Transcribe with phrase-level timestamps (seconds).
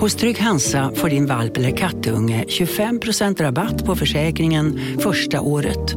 [0.00, 5.94] Hos Trygg Hansa får din valp eller kattunge 25% rabatt på försäkringen första året.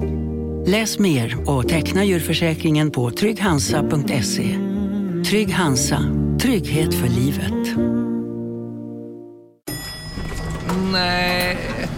[0.68, 4.58] Läs mer och teckna djurförsäkringen på trygghansa.se.
[5.30, 6.00] Trygg Hansa,
[6.42, 7.78] trygghet för livet.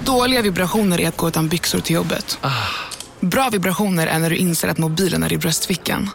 [0.05, 2.39] Dåliga vibrationer är att gå utan byxor till jobbet.
[3.19, 6.09] Bra vibrationer är när du inser att mobilen är i bröstfickan.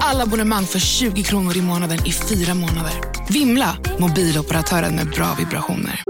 [0.00, 2.92] Alla abonnemang för 20 kronor i månaden i fyra månader.
[3.28, 3.76] Vimla!
[3.98, 6.02] Mobiloperatören med bra vibrationer.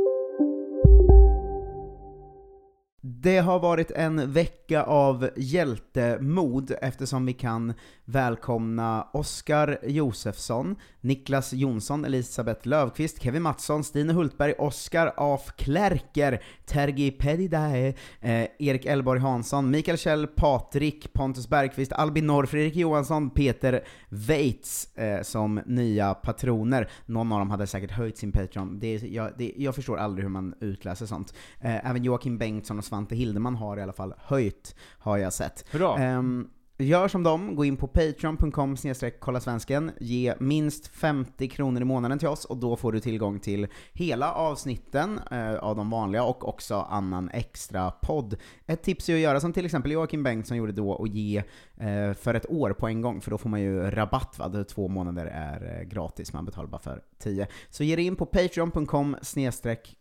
[3.02, 12.04] Det har varit en vecka av hjältemod eftersom vi kan välkomna Oskar Josefsson, Niklas Jonsson,
[12.04, 19.70] Elisabeth Lövqvist, Kevin Mattsson, Stine Hultberg, Oskar af Klerker, Tergi Pedidae, eh, Erik Elborg Hansson,
[19.70, 26.90] Mikael Kjell, Patrik, Pontus Bergqvist, Albin Norr, Fredrik Johansson, Peter Weitz eh, som nya patroner.
[27.06, 28.78] Någon av dem hade säkert höjt sin Patreon.
[28.78, 31.34] Det jag, det, jag förstår aldrig hur man utläser sånt.
[31.60, 35.64] Eh, även Joakim Bengtsson och Svante Hildeman har i alla fall höjt, har jag sett.
[35.72, 35.98] Hurra.
[35.98, 36.48] Ehm,
[36.80, 38.76] Gör som dem, gå in på patreon.com
[39.18, 43.40] kolla svensken, ge minst 50 kronor i månaden till oss och då får du tillgång
[43.40, 48.36] till hela avsnitten eh, av de vanliga och också annan extra podd.
[48.66, 51.42] Ett tips är att göra som till exempel Joakim Bengtsson gjorde då och ge
[51.76, 54.64] eh, för ett år på en gång, för då får man ju rabatt va, där
[54.64, 57.46] två månader är eh, gratis, man betalar bara för 10.
[57.70, 59.16] Så ge dig in på patreon.com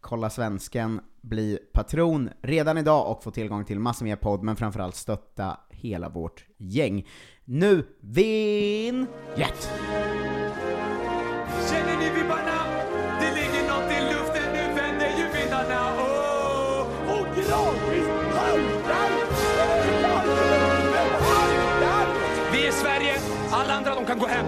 [0.01, 4.95] kolla svensken, bli patron redan idag och få tillgång till massor mer podd, men framförallt
[4.95, 7.07] stötta hela vårt gäng.
[7.45, 9.07] Nu, vinn
[11.69, 12.57] Känner ni vibbarna?
[13.19, 15.81] Det ligger nåt i luften, nu vänder ju vindarna.
[15.97, 16.81] Oh!
[17.11, 19.09] Och gradvis haltar
[22.53, 23.19] Vi är Sverige,
[23.51, 24.45] alla andra de kan gå hem.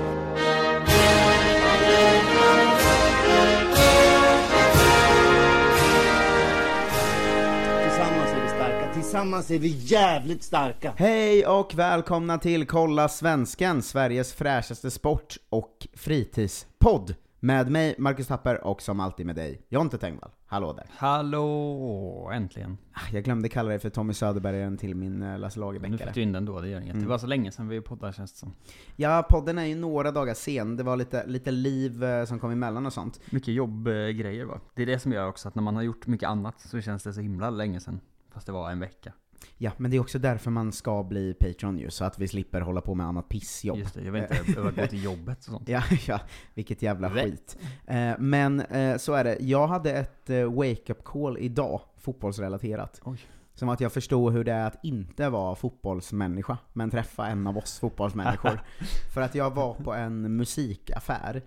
[9.12, 10.94] Tillsammans är vi jävligt starka.
[10.98, 17.16] Hej och välkomna till Kolla Svensken, Sveriges fräschaste sport och fritidspodd.
[17.40, 20.30] Med mig, Marcus Tapper, och som alltid med dig, Jonte Tengvall.
[20.46, 20.86] Hallå där.
[20.98, 22.78] Hallå, äntligen.
[22.94, 25.98] Ah, Jag glömde kalla dig för Tommy Söderberg till min eh, Lasse Nu Lagerbäckare.
[25.98, 26.94] fick du in den då, det gör inget.
[26.94, 27.10] Det Mm.
[27.10, 28.54] var så länge sedan vi poddade känns det som.
[28.96, 32.52] Ja, podden är ju några dagar sen, det var lite, lite liv eh, som kom
[32.52, 33.20] emellan och sånt.
[33.32, 34.60] Mycket jobbgrejer va?
[34.76, 37.04] Det är det som gör också att när man har gjort mycket annat så känns
[37.04, 38.00] det så himla länge sedan.
[38.34, 39.14] Fast det var en vecka.
[39.58, 42.62] Ja, men det är också därför man ska bli Patreon ju, så att vi slipper
[42.62, 43.78] hålla på med annat pissjobb.
[43.78, 45.70] Just det, jag vet inte, jag behöver gå till jobbet och sånt.
[45.70, 46.20] Ja, ja,
[46.54, 47.24] vilket jävla Rätt.
[47.24, 47.58] skit.
[47.88, 53.02] Eh, men eh, så är det, jag hade ett eh, wake-up call idag, fotbollsrelaterat.
[53.04, 53.18] Oj.
[53.54, 57.58] Som att jag förstod hur det är att inte vara fotbollsmänniska, men träffa en av
[57.58, 58.62] oss fotbollsmänniskor.
[59.14, 61.42] För att jag var på en musikaffär.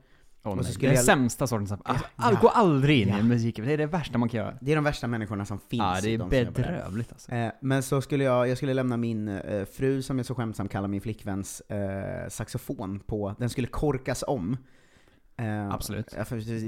[0.47, 1.82] Åh, Och så skulle Den jag- sämsta sortens av...
[2.16, 2.38] Ja.
[2.41, 3.19] Gå aldrig in i Ja.
[3.19, 4.55] en musik, det är det värsta man kan göra.
[4.60, 5.81] Det är de värsta människorna som finns.
[5.82, 7.32] Ja, det är de bedrövligt alltså.
[7.32, 10.71] Eh, Men så skulle jag, jag skulle lämna min eh, fru, som jag så skämtsamt
[10.71, 14.56] kallar min flickväns eh, saxofon på, den skulle korkas om.
[15.71, 16.15] Absolut.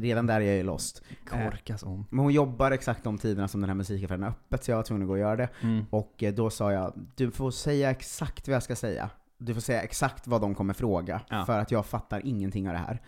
[0.03, 1.03] redan där är jag ju lost.
[1.31, 2.07] Korkas om.
[2.11, 4.83] Men hon jobbar exakt de tiderna som den här musikaffären är öppet, så jag var
[4.85, 5.49] tvungen att gå och göra det.
[5.63, 5.85] Mm.
[5.91, 9.11] Och då sa jag, du får säga exakt vad jag ska säga.
[9.39, 11.45] Du får säga exakt vad de kommer fråga, Ja.
[11.45, 13.01] för att jag fattar ingenting av det här.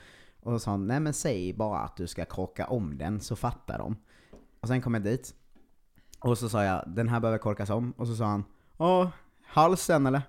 [0.42, 3.36] Och då sa han, nej men säg bara att du ska korka om den, så
[3.36, 3.96] fattar de.
[4.60, 5.34] Och sen kom jag dit,
[6.20, 7.92] och så sa jag, den här behöver korkas om.
[7.96, 8.44] Och så sa han,
[8.76, 9.08] åh,
[9.46, 10.22] halsen eller?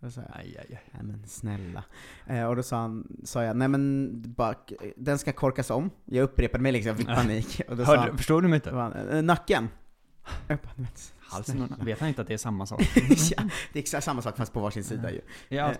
[0.00, 0.82] så sa jag, Aj, aj.
[0.90, 1.84] Nej men snälla.
[2.26, 4.54] Eh, och då sa, han, sa jag, nej men bara,
[4.96, 5.90] den ska korkas om.
[6.04, 7.60] Jag upprepade mig liksom, jag fick panik.
[7.68, 8.70] Och då sa Hörde, han, förstår du mig inte?
[8.74, 9.68] han, "Eh, nacken.
[10.48, 10.86] Jag bara, "Men
[11.18, 12.82] Halsen, snälla." vet han inte att det är samma sak?
[13.36, 13.42] ja,
[13.72, 15.20] det är exakt samma sak fast på varsin sida ju.
[15.48, 15.76] Ja, Eh,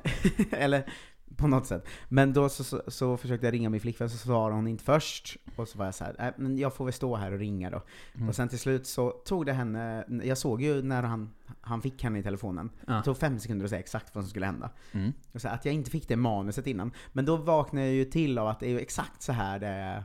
[0.51, 0.87] Eller
[1.37, 1.87] på något sätt.
[2.09, 5.37] Men då så, så, så försökte jag ringa min flickvän, så svarade hon inte först.
[5.57, 7.71] Och så var jag så här, "Nej, men jag får väl stå här och ringa
[7.71, 7.83] då.
[8.15, 8.29] Mm.
[8.29, 11.31] Och sen till slut så tog det henne, jag såg ju när han,
[11.61, 12.71] han fick henne i telefonen.
[12.87, 12.93] Ja.
[12.93, 14.71] Det tog fem sekunder att säga exakt vad som skulle hända.
[14.93, 15.13] Mm.
[15.33, 16.93] Och så här, att jag inte fick det manuset innan.
[17.13, 19.67] Men då vaknade jag ju till av att det är ju exakt så här det
[19.67, 20.05] är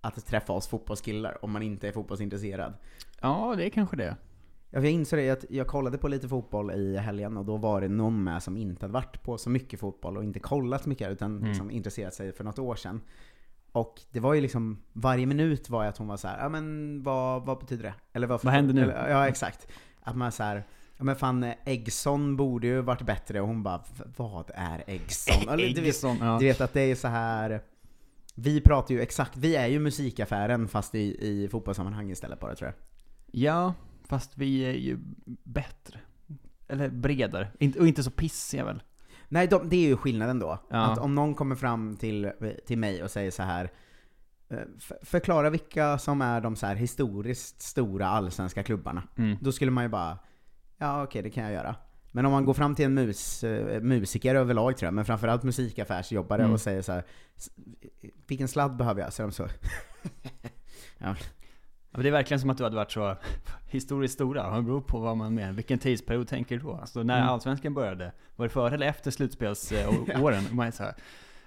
[0.00, 2.74] att träffa oss fotbollskillar, om man inte är fotbollsintresserad.
[3.20, 4.16] ja, det är kanske det.
[4.74, 7.88] Jag insåg det att jag kollade på lite fotboll i helgen och då var det
[7.88, 11.10] någon med som inte hade varit på så mycket fotboll och inte kollat så mycket
[11.10, 11.48] utan Mm.
[11.48, 13.00] liksom intresserat sig för något år sedan.
[13.72, 16.48] Och det var ju liksom, varje minut var ju att hon var så här, ja
[16.48, 17.94] men vad, vad betyder det?
[18.12, 18.82] Eller vad, Vad händer nu?
[18.82, 19.68] Eller, ja exakt.
[20.02, 20.64] Att man så här,
[20.96, 25.48] Ja, men fan, Eggson borde ju varit bättre och hon bara, "V- vad är Eggson?
[25.48, 26.36] Eller, du, vet, ja.
[26.40, 27.62] du vet att det är så här.
[28.34, 32.68] vi pratar ju exakt, vi är ju musikaffären fast i, i fotbollssammanhang istället bara tror
[32.68, 32.74] jag.
[33.42, 33.74] Ja,
[34.12, 34.98] fast vi är ju
[35.44, 36.00] bättre.
[36.68, 37.48] Eller bredare.
[37.78, 38.82] Och inte så pissiga väl?
[39.28, 40.58] Nej, de, det är ju skillnaden då.
[40.70, 40.76] Ja.
[40.76, 42.32] Att om någon kommer fram till,
[42.66, 43.70] till mig och säger så här
[44.48, 49.02] eh, "F- Förklara vilka som är de så här historiskt stora allsvenska klubbarna.
[49.16, 49.36] Mm.
[49.40, 50.18] Då skulle man ju bara,
[50.78, 51.76] ja okej det kan jag göra.
[52.14, 55.42] Men om man går fram till en mus, eh, musiker överlag tror jag, men framförallt
[55.42, 56.52] musikaffärsjobbare Mm.
[56.52, 57.04] och säger så här,
[57.36, 57.50] "S-
[58.26, 59.12] vilken sladd behöver jag?
[59.12, 59.46] Så är de så,
[60.98, 61.16] ja,
[61.92, 63.16] det är verkligen som att du hade varit så
[63.68, 64.56] historiskt stora.
[64.56, 65.52] Det beror på vad man menar.
[65.52, 66.74] Vilken tidsperiod tänker du då?
[66.74, 67.28] Alltså när Mm.
[67.28, 69.10] Allsvenskan började, var det före eller efter
[69.90, 70.44] slutspelsåren?
[70.50, 70.94] Man är så här,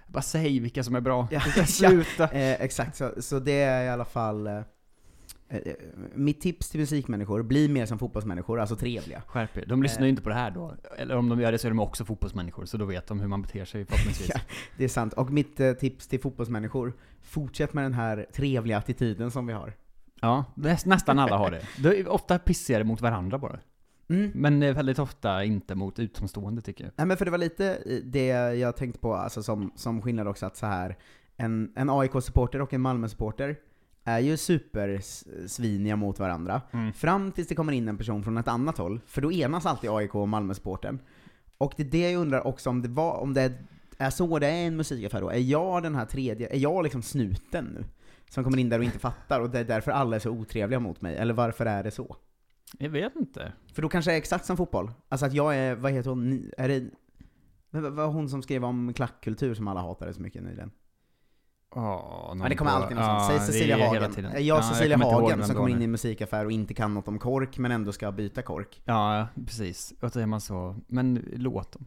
[0.07, 1.27] bara säg vilka som är bra.
[1.31, 2.23] Ja, Sluta.
[2.23, 4.57] Eh, exakt, så, så det är i alla fall eh,
[5.49, 5.59] eh,
[6.13, 9.21] mitt tips till musikmänniskor, bli mer som fotbollsmänniskor, alltså trevliga.
[9.27, 9.65] Skärp er.
[9.65, 10.75] De lyssnar ju inte på det här då.
[10.97, 13.27] Eller om de gör det så är de också fotbollsmänniskor, så då vet de hur
[13.27, 14.31] man beter sig förhoppningsvis.
[14.33, 14.39] Ja,
[14.77, 15.13] det är sant.
[15.13, 16.93] Och mitt eh, tips till fotbollsmänniskor,
[17.23, 19.73] fortsätt med den här trevliga attityden som vi har.
[20.25, 21.61] Ja, nä- nästan alla har det.
[21.77, 23.59] De är ofta pissigare mot varandra bara.
[24.09, 24.31] Mm.
[24.35, 26.93] Men eh, väldigt ofta inte mot utomstående tycker jag.
[26.95, 28.25] Nej men för det var lite det
[28.59, 30.97] jag tänkte på, alltså som, som skillnad också, att så här
[31.37, 33.55] en, en AIK-supporter och en Malmö-supporter
[34.03, 36.93] är ju supersviniga mot varandra, Mm.
[36.93, 39.89] fram tills det kommer in en person från ett annat håll, för då enas alltid
[39.89, 40.99] AIK och Malmö-supporten.
[41.57, 43.53] Och det är det jag undrar också om det var, om det
[43.97, 47.01] är så det är en musikaffär då, är jag den här tredje, är jag liksom
[47.01, 47.85] snuten nu?
[48.35, 50.79] Som kommer in där och inte fattar, och det är därför alla är så otrevliga
[50.79, 52.15] mot mig, eller varför är det så?
[52.79, 53.53] Jag vet inte.
[53.73, 54.91] För då kanske det är exakt som fotboll.
[55.09, 56.89] Alltså att jag är, vad heter hon, är det,
[57.89, 60.71] var hon som skrev om klackkultur som alla hatade så mycket nyligen?
[61.71, 63.23] Oh, Men det kommer alltid något sånt.
[63.27, 64.45] Säg Cecilia Hagen.
[64.45, 67.57] Jag Cecilia Hagen som kommer in i en musikaffär och inte kan något om kork,
[67.57, 68.81] men ändå ska byta kork?
[68.85, 69.93] Ja, precis.
[70.01, 71.85] Och då är man så, men låt dem.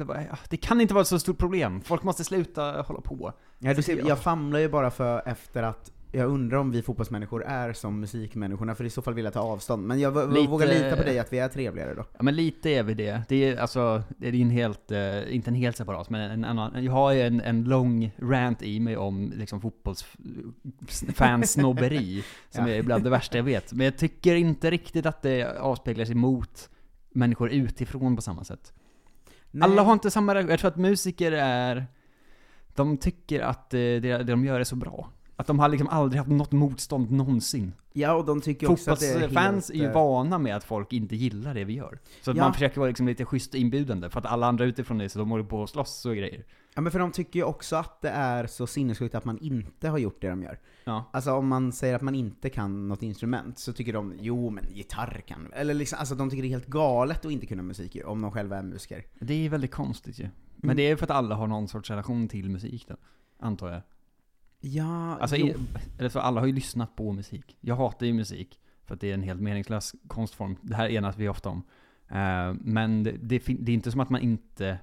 [0.00, 1.80] Eller ja, det kan inte vara ett så stort problem.
[1.80, 3.32] Folk måste sluta hålla på.
[3.58, 4.18] Ja, du ser, jag.
[4.18, 8.84] famlar ju bara för efter att jag undrar om vi fotbollsmänniskor är som musikmänniskorna, för
[8.84, 9.86] i så fall vill jag ta avstånd.
[9.86, 12.04] Men jag Lite- vågar lita på dig att vi är trevligare då.
[12.16, 13.22] Ja men lite är vi det.
[13.28, 16.84] Det är alltså, det är en helt, eh, inte en helt separat, men en annan.
[16.84, 22.74] Jag har ju en, en lång rant i mig om liksom fotbollsfansnobberi, som Ja.
[22.74, 23.72] är bland det värsta jag vet.
[23.72, 26.68] Men jag tycker inte riktigt att det avspeglar sig mot
[27.10, 28.72] människor utifrån på samma sätt.
[29.50, 29.64] Nej.
[29.70, 30.50] Alla har inte samma reaktion.
[30.50, 31.86] Jag tror att musiker är,
[32.74, 35.10] de tycker att eh, det, det de gör är så bra.
[35.38, 37.72] Att de har liksom aldrig haft något motstånd någonsin.
[37.92, 40.56] Ja, och de tycker också att det är Fotbollsfans helt, är ju eh, vana med
[40.56, 41.98] att folk inte gillar det vi gör.
[42.22, 42.42] Så att Ja.
[42.44, 45.18] man försöker vara liksom lite schysst och inbjudande, för att alla andra utifrån är så
[45.18, 46.44] de håller på att slåss och grejer.
[46.74, 49.88] Ja men för de tycker ju också att det är så sinnessjukt att man inte
[49.88, 50.58] har gjort det de gör.
[50.84, 51.10] Ja.
[51.12, 54.64] Alltså om man säger att man inte kan något instrument, så tycker de jo men
[54.72, 57.94] gitarr kan Eller liksom, alltså de tycker det är helt galet att inte kunna musik
[57.94, 59.04] ju, om de själva är musiker.
[59.20, 60.24] Det är väldigt konstigt ju.
[60.56, 60.76] Men Mm.
[60.76, 62.94] det är för att alla har någon sorts relation till musik då.
[63.40, 63.82] Antar jag.
[64.68, 65.54] Ja, Alltså, jo.
[65.98, 67.56] eller så alla har ju lyssnat på musik.
[67.60, 70.56] Jag hatar ju musik, för att det är en helt meningslös konstform.
[70.62, 71.62] Det här enas vi ofta om.
[72.08, 74.78] Eh, men det, det, det är inte som att man inte,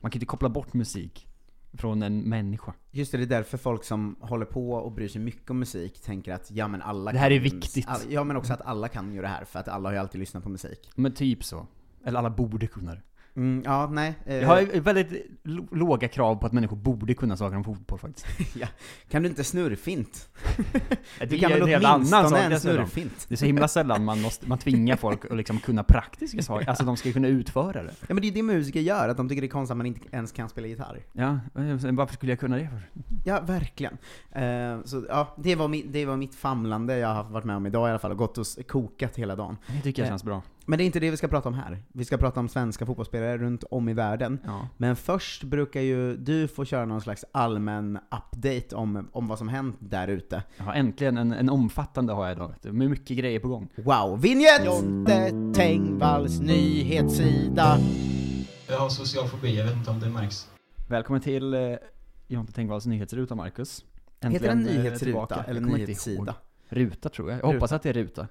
[0.00, 1.28] man kan inte koppla bort musik
[1.72, 2.74] från en människa.
[2.90, 6.00] Just det, det är därför folk som håller på och bryr sig mycket om musik
[6.02, 7.88] tänker att ja men alla Det här kan, är viktigt.
[7.88, 9.98] all- Ja men också att alla kan ju det här, för att alla har ju
[10.00, 10.90] alltid lyssnat på musik.
[10.96, 11.66] Men typ så.
[12.04, 13.02] Eller alla borde kunna det.
[13.38, 14.14] Mm, ja, nej.
[14.26, 15.26] eh, Jag har ju väldigt
[15.70, 18.26] låga krav på att människor borde kunna saker om fotboll faktiskt.
[18.56, 18.66] ja.
[19.08, 20.28] Kan du inte snurrfint?
[21.18, 23.26] Det Du kan väl åtminstone en snurrfint?
[23.28, 26.68] Det är så himla sällan man, måste, man tvingar folk att liksom kunna praktiska saker,
[26.68, 27.94] alltså de ska kunna utföra det.
[28.00, 29.86] Ja men det är det musiker gör, att de tycker det är konstigt att man
[29.86, 31.00] inte ens kan spela gitarr.
[31.12, 32.82] Ja, men varför skulle jag kunna det för?
[33.24, 33.96] Ja, verkligen.
[34.32, 37.66] Eh, så ja, det var, mi- det var mitt famlande jag har varit med om
[37.66, 39.56] idag i alla fall, och gått och kokat hela dagen.
[39.66, 40.42] Det tycker jag Eh, känns bra.
[40.68, 41.82] Men det är inte det vi ska prata om här.
[41.92, 44.40] Vi ska prata om svenska fotbollsspelare runt om i världen.
[44.44, 44.68] Ja.
[44.76, 49.48] Men först brukar ju du få köra någon slags allmän update om, om vad som
[49.48, 50.42] hänt där ute.
[50.56, 53.68] Ja, äntligen en, en omfattande har jag idag, med mycket grejer på gång.
[53.76, 54.64] Wow, vinjett!
[54.64, 57.78] Jonte Tengvalls nyhetssida.
[58.68, 60.48] Jag har social fobi, jag vet inte om det märks.
[60.88, 61.60] Välkommen till eh,
[62.26, 63.84] Jonte Tengvalls nyhetsruta, Marcus.
[64.20, 65.44] Heter den Äntligen, eh, nyhetsruta tillbaka.
[65.50, 66.34] eller nyhetssida?
[66.68, 67.40] Ruta tror jag.
[67.40, 67.76] Jag hoppas Ruta.
[67.76, 68.26] att det är ruta.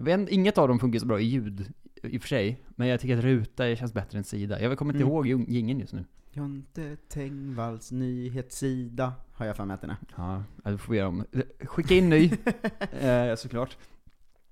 [0.00, 2.62] Vet, inget av dem funkar så bra i ljud, i och för sig.
[2.76, 4.60] Men jag tycker att ruta känns bättre än sida.
[4.62, 5.12] Jag kommer inte Mm.
[5.12, 6.04] ihåg jingeln just nu.
[6.32, 9.96] Jonte Tengvalls nyhetssida, har jag för mig att den är.
[10.16, 11.24] Ja, det får vi göra om.
[11.64, 12.30] Skicka in ny,
[13.00, 13.76] eh, såklart.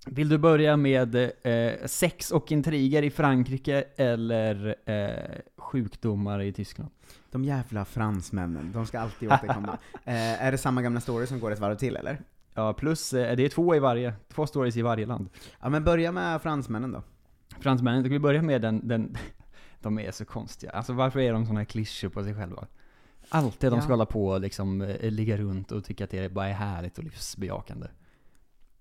[0.06, 6.90] Vill du börja med eh, sex och intriger i Frankrike eller eh, sjukdomar i Tyskland?
[7.30, 9.78] De jävla fransmännen, de ska alltid återkomma.
[10.04, 12.20] eh, är det samma gamla story som går ett varv till eller?
[12.58, 15.28] Ja, plus eh, det är två i varje, två stories i varje land.
[15.60, 17.02] Ja men börja med fransmännen då.
[17.60, 19.16] Fransmännen, ska vi börja med den, den,
[19.80, 20.72] de är så konstiga.
[20.72, 22.66] Alltså varför är de såna här klyschor på sig själva?
[23.28, 23.82] Alltid de Ja.
[23.82, 26.98] ska hålla på och liksom eh, ligga runt och tycka att det bara är härligt
[26.98, 27.86] och livsbejakande.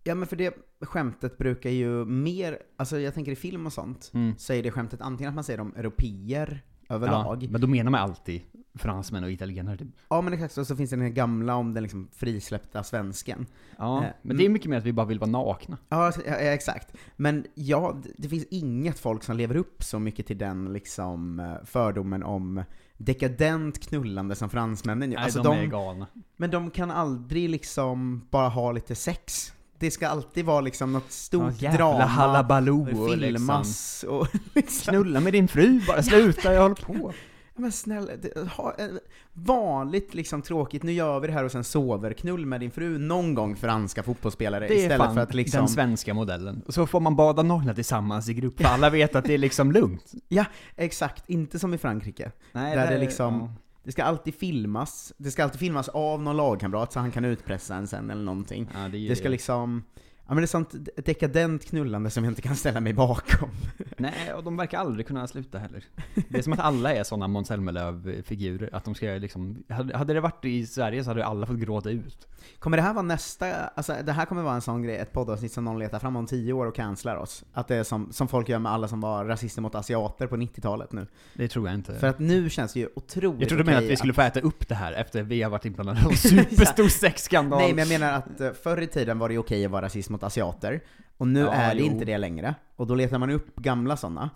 [0.03, 4.11] Ja men för det skämtet brukar ju mer, alltså jag tänker i film och sånt,
[4.13, 4.33] Mm.
[4.37, 7.43] så är det skämtet antingen att man säger om europeer överlag.
[7.43, 8.41] Ja, men då menar man alltid
[8.75, 9.87] fransmän och italienare typ.
[10.09, 13.45] Ja men exakt, och så finns det den här gamla om den liksom frisläppta svensken.
[13.77, 15.77] Ja, Eh, men det är mycket mer att vi bara vill vara nakna.
[15.89, 16.93] Ja, exakt.
[17.15, 21.53] Men ja, det- finns inget folk som lever upp så mycket till den liksom eh,
[21.65, 22.63] fördomen om
[22.97, 25.19] dekadent knullande som fransmännen gör.
[25.19, 26.07] Nej, Alltså, de, är galna.
[26.37, 29.53] Men de kan aldrig liksom bara ha lite sex.
[29.79, 32.05] Det ska alltid vara liksom något stort Ja, drama.
[32.05, 34.91] halabaloo och filmas och liksom...
[34.93, 37.13] Knulla med din fru bara, sluta jag håller på.
[37.59, 38.87] Ja, Men snälla, det, ha, eh,
[39.33, 42.97] vanligt liksom tråkigt, nu gör vi det här och sen sover, knull med din fru
[42.97, 45.59] någon gång franska fotbollsspelare Det är istället fan för att liksom...
[45.59, 46.61] den svenska modellen.
[46.67, 49.37] Och så får man bada nakna tillsammans i grupp, för alla vet att det är
[49.37, 50.11] liksom lugnt.
[50.27, 51.29] Ja, exakt.
[51.29, 52.31] Inte som i Frankrike.
[52.51, 53.49] Nej, där det är- liksom, ja.
[53.87, 57.75] Det ska alltid filmas, det ska alltid filmas av någon lagkamrat så han kan utpressa
[57.75, 58.69] en sen eller någonting.
[58.73, 59.83] Ja, det, Det ska liksom,
[60.27, 63.49] ja men det är sånt dekadent knullande som jag inte kan ställa mig bakom.
[63.97, 65.83] Nej, och de verkar aldrig kunna sluta heller.
[66.29, 69.63] Det är som att alla är sådana Måns Zelmerlöw-figurer, att de ska liksom...
[69.93, 72.27] Hade det varit i Sverige så hade alla fått gråta ut.
[72.59, 75.51] Kommer det här vara nästa, alltså det här kommer vara en sån grej, ett poddavsnitt
[75.51, 77.43] som någon letar fram om tio år och cancelar oss?
[77.53, 80.37] Att det är som, som folk gör med alla som var rasister mot asiater på
[80.37, 81.07] 90-talet nu.
[81.33, 81.93] Det tror jag inte.
[81.93, 84.21] För att nu känns det ju otroligt jag trodde du menade att vi skulle få
[84.21, 87.59] äta upp det här efter vi har varit inblandade i en superstor sexskandal.
[87.59, 90.09] Nej men jag menar att eh, förr i tiden var det okej att vara rasist
[90.09, 90.81] mot asiater,
[91.17, 91.85] och nu Ja, är det jo.
[91.85, 92.55] inte det längre.
[92.75, 94.29] Och då letar man upp gamla sådana.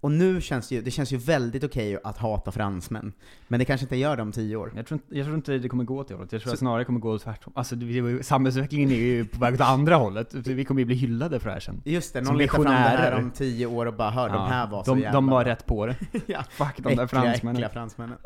[0.00, 3.12] Och nu känns det ju, det känns ju väldigt okej att hata fransmän.
[3.48, 4.72] Men det kanske inte gör det om tio år.
[4.76, 6.32] Jag tror, inte, jag tror inte det kommer gå åt det hållet.
[6.32, 7.52] Jag tror Så- att snarare kommer gå tvärtom.
[7.56, 10.34] Alltså, det, samhällsutvecklingen är ju på väg åt andra hållet.
[10.34, 11.82] Vi kommer ju bli hyllade för det här sen.
[11.84, 14.66] Just det, någon letar fram det här om tio år och bara hör, de här
[14.66, 15.96] var så de, jävla de var bra." rätt på det.
[16.26, 16.42] ja.
[16.50, 17.54] Fuck de där fransmännen.
[17.56, 18.16] äckliga fransmännen.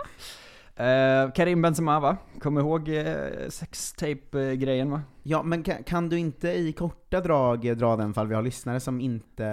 [0.79, 2.17] Eh, Karim Benzema va?
[2.41, 5.03] Kommer ihåg uh, sextape-grejen va?
[5.23, 8.43] Ja, men kan, kan du inte i korta drag eh, dra den fall vi har
[8.43, 9.45] lyssnare som inte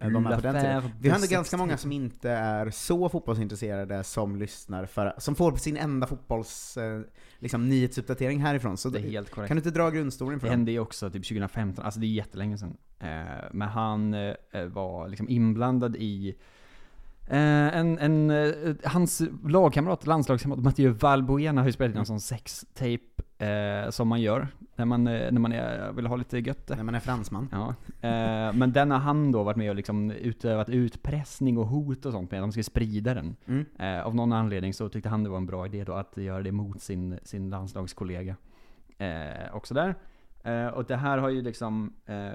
[0.00, 0.82] eh, var med på den tiden?
[1.00, 5.56] Vi har ändå ganska många som inte är så fotbollsintresserade som lyssnar, för, som får
[5.56, 7.00] sin enda fotbolls, eh,
[7.38, 8.76] liksom, nyhetsuppdatering härifrån.
[8.76, 9.48] Så Det är helt korrekt.
[9.48, 12.08] kan du inte dra grundstoryn för Det hände ju också typ 2015, alltså det är
[12.08, 12.76] jättelänge sedan.
[12.98, 13.08] Eh,
[13.52, 16.34] men han eh, var liksom inblandad i
[17.26, 22.20] eh, en, en, eh, hans lagkamrat, landslagskamrat, Matteo Valbuena har ju spelat in en sån
[22.20, 22.98] sextape
[23.38, 26.68] eh, som man gör när man, eh, när man är, vill ha lite gött.
[26.68, 27.48] När man är fransman.
[27.52, 27.74] Ja.
[28.08, 32.12] Eh, men den har han då varit med och liksom utövat utpressning och hot och
[32.12, 33.36] sånt med, de ska sprida den.
[33.46, 33.66] Mm.
[33.78, 36.42] Eh, av någon anledning så tyckte han det var en bra idé då att göra
[36.42, 38.36] det mot sin, sin landslagskollega.
[39.52, 39.94] Också där.
[40.74, 41.92] Och det här har ju liksom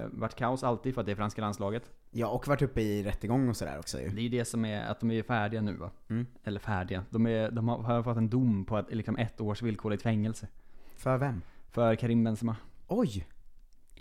[0.09, 1.91] varit kaos alltid för att det är franska landslaget.
[2.11, 4.09] Ja, och varit uppe i rättegång och sådär också ju.
[4.09, 5.91] Det är ju det som är, att de är färdiga nu va?
[6.09, 6.25] Mm.
[6.43, 7.03] Eller färdiga.
[7.09, 10.47] De, är, de har, fått en dom på att, liksom ett års villkorligt fängelse.
[10.95, 11.41] För vem?
[11.69, 12.55] För Karim Benzema.
[12.87, 13.27] Oj!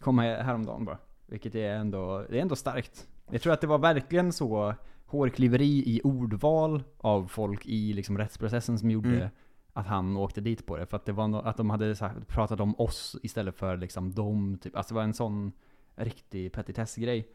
[0.00, 0.98] Kom här, häromdagen bara.
[1.26, 3.08] Vilket är ändå, det är ändå starkt.
[3.30, 4.74] Jag tror att det var verkligen så
[5.06, 9.28] hårklyveri i ordval av folk i liksom rättsprocessen som gjorde Mm.
[9.72, 10.86] att han åkte dit på det.
[10.86, 14.14] För att det var no, att de hade sagt, pratat om oss istället för liksom
[14.14, 14.76] dem, typ.
[14.76, 15.52] Alltså det var en sån
[15.94, 17.28] riktig petitessgrej.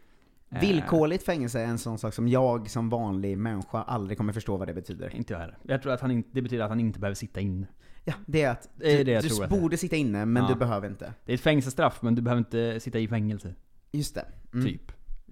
[0.51, 4.58] Eh, Villkorligt fängelse är en sån sak som jag som vanlig människa aldrig kommer förstå
[4.58, 5.15] vad det betyder.
[5.15, 5.58] Inte jag heller.
[5.63, 7.67] Jag tror att han inte, det betyder att han inte behöver sitta inne.
[8.05, 9.62] Ja, det är att Det är du, det du att det är.
[9.62, 10.50] borde sitta inne, men Ja.
[10.50, 11.13] du behöver inte.
[11.25, 13.53] Det är ett fängelsestraff, men du behöver inte sitta i fängelse.
[13.91, 14.25] Just det.
[14.53, 14.65] Mm.
[14.65, 14.91] Typ.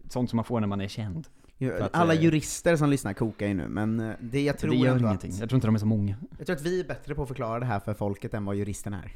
[0.10, 1.28] Sånt som man får när man är känd.
[1.82, 4.78] Att, Alla eh, jurister som lyssnar kokar ju nu, men eh, det jag tror det
[4.78, 5.32] gör ingenting.
[5.32, 6.16] Att, Jag tror inte de är så många.
[6.38, 8.56] jag tror att vi är bättre på att förklara det här för folket än vad
[8.56, 9.12] juristen är.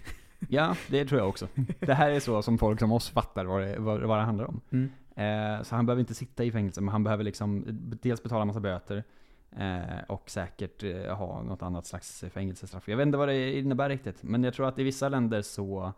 [0.50, 1.48] Ja, det tror jag också.
[1.80, 4.46] Det här är så som folk som oss fattar vad det, vad, vad det handlar
[4.46, 4.62] om.
[4.72, 4.90] Mm.
[5.16, 7.64] Eh, så han behöver inte sitta i fängelse, men han behöver liksom
[8.02, 9.04] dels betala massa böter
[9.52, 12.88] eh, och säkert eh, ha något annat slags fängelsestraff.
[12.88, 15.86] Jag vet inte vad det innebär riktigt, men jag tror att i vissa länder så
[15.86, 15.92] eh,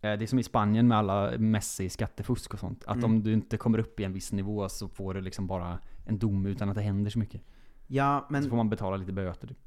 [0.00, 2.84] det är som i Spanien med alla Messi skattefusk och sånt.
[2.86, 3.04] Att Mm.
[3.04, 6.18] om du inte kommer upp i en viss nivå så får du liksom bara en
[6.18, 7.42] dom utan att det händer så mycket.
[7.86, 9.48] Ja, så får men, man betala lite böter.
[9.48, 9.58] Typ.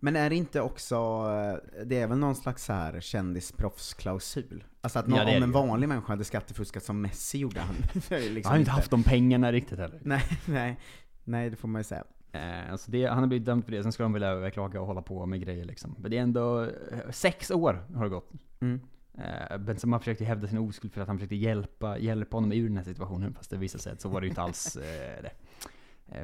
[0.00, 4.64] Men är det inte också, eh, det är väl någon slags så här kändisproffsklausul?
[4.80, 7.76] Alltså att någon, Ja, det om en vanlig människa hade skattefuskat som Messi gjorde han.
[8.10, 10.00] liksom han har inte haft de pengarna riktigt heller.
[10.02, 10.80] Nej, nej,
[11.24, 12.04] nej det får man ju säga.
[12.36, 14.86] Eh, alltså det, han har blivit dömd för det, sen ska de väl överklaga och
[14.86, 15.94] hålla på med grejer liksom.
[15.98, 18.32] Men det är ändå, eh, sex år har det gått.
[18.60, 18.80] Mm.
[19.18, 22.76] Eh, Benzema försökte hävda sin oskuld för att han försökte hjälpa, hjälpa honom ur den
[22.76, 25.30] här situationen, fast det visade sig att så var det ju inte alls eh, det.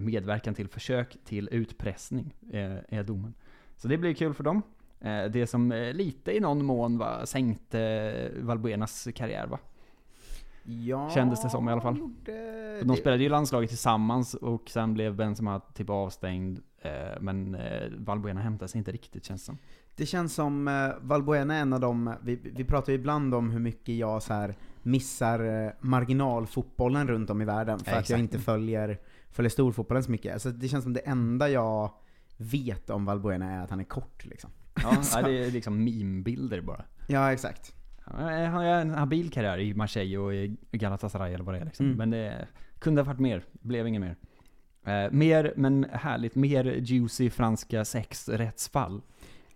[0.00, 2.34] Medverkan till försök till utpressning
[2.88, 3.34] är domen.
[3.82, 4.62] Så det blir kul för dem.
[5.00, 9.58] Eh, det som eh, lite i någon mån va, sänkte Valbuenas karriär va?
[10.62, 11.98] Ja, Kändes det som i alla fall.
[11.98, 16.58] Gjorde, de spelade ju landslaget tillsammans och sen blev Benzema typ avstängd.
[16.82, 19.58] Eh, men eh, Valbuena hämtade sig inte riktigt känns det som.
[19.96, 23.50] Det känns som eh, Valbuena är en av de, vi, vi pratar ju ibland om
[23.50, 28.10] hur mycket jag så här missar eh, marginalfotbollen runt om i världen, för Ja, att
[28.10, 28.98] jag inte följer,
[29.30, 30.32] följer storfotbollen så mycket.
[30.32, 31.90] Alltså det känns som det enda jag
[32.42, 34.50] vet om Valbuena är att han är kort liksom.
[34.82, 36.84] Ja, det är liksom meme-bilder bara.
[37.06, 37.74] Ja, exakt.
[38.04, 41.86] Han har en habil karriär i Marseille och i Galatasaray eller vad det är liksom.
[41.86, 41.98] Mm.
[41.98, 44.16] Men det kunde ha varit mer, blev inget mer.
[44.84, 49.00] Eh, mer, men härligt, mer juicy franska sexrättsfall.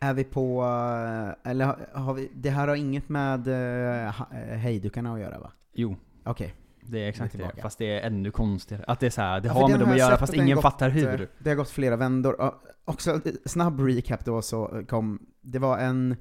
[0.00, 5.20] Är vi på, eh, eller har, vi, det här har inget med uh, hejdukarna att
[5.20, 5.52] göra va?
[5.72, 6.54] Jo, Okej.
[6.90, 7.62] Det är exakt det.
[7.62, 8.84] Fast det är ännu konstigare.
[8.86, 10.62] Att det är så här, det Ja, har med dem att göra fast ingen gått,
[10.62, 11.28] fattar eh, hur.
[11.38, 12.36] Det har gått flera vändor.
[12.38, 16.16] Ja, Också eh, snabb recap då så kom, det var en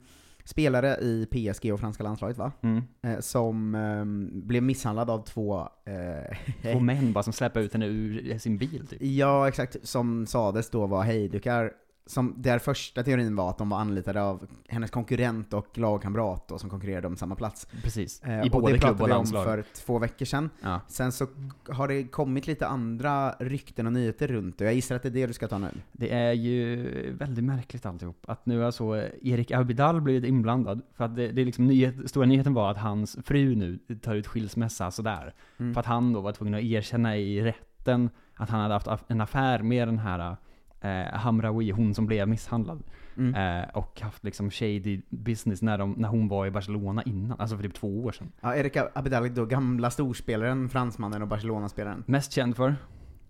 [0.46, 2.52] spelare i PSG och franska landslaget va?
[2.62, 2.84] Mm.
[3.04, 5.60] Eh, som ehm, blev misshandlad av två...
[5.86, 6.38] Eh,
[6.72, 9.02] Två män bara som släpper ut henne ur sin bil typ.
[9.02, 9.76] ja, exakt.
[9.84, 11.72] Som sades då var hejdukar.
[12.08, 16.58] Som där första teorin var att de var anlitade av hennes konkurrent och lagkamrat då,
[16.58, 17.68] som konkurrerade om samma plats.
[17.84, 18.22] Precis.
[18.24, 19.44] Eh, I och både det klubb pratade vi om landslag.
[19.44, 20.50] för två veckor sedan.
[20.62, 20.82] Ja.
[20.88, 21.28] Sen så
[21.70, 24.66] har det kommit lite andra rykten och nyheter runt det.
[24.66, 25.72] Jag gissar att det är det du ska ta nu.
[25.92, 28.26] Det är ju väldigt märkligt alltihop.
[28.28, 30.82] Att nu har så Erik Abidal blivit inblandad.
[30.94, 34.16] För att det, det är liksom nyhet, stora nyheten var att hans fru nu tar
[34.16, 35.34] ut skilsmässa sådär.
[35.58, 35.74] Mm.
[35.74, 39.22] För att han då var tvungen att erkänna i rätten att han hade haft en
[39.22, 40.38] affär med den här
[40.82, 42.84] eh, Hamraoui, hon som blev misshandlad.
[43.18, 43.36] Mm.
[43.64, 47.56] Eh, och haft liksom shady business när, de, när hon var i Barcelona innan, alltså
[47.56, 48.32] för typ två år sedan.
[48.42, 52.04] Ja, Erik Abidal, då gamla storspelaren, fransmannen och Barcelona-spelaren.
[52.08, 52.76] Mest känd för,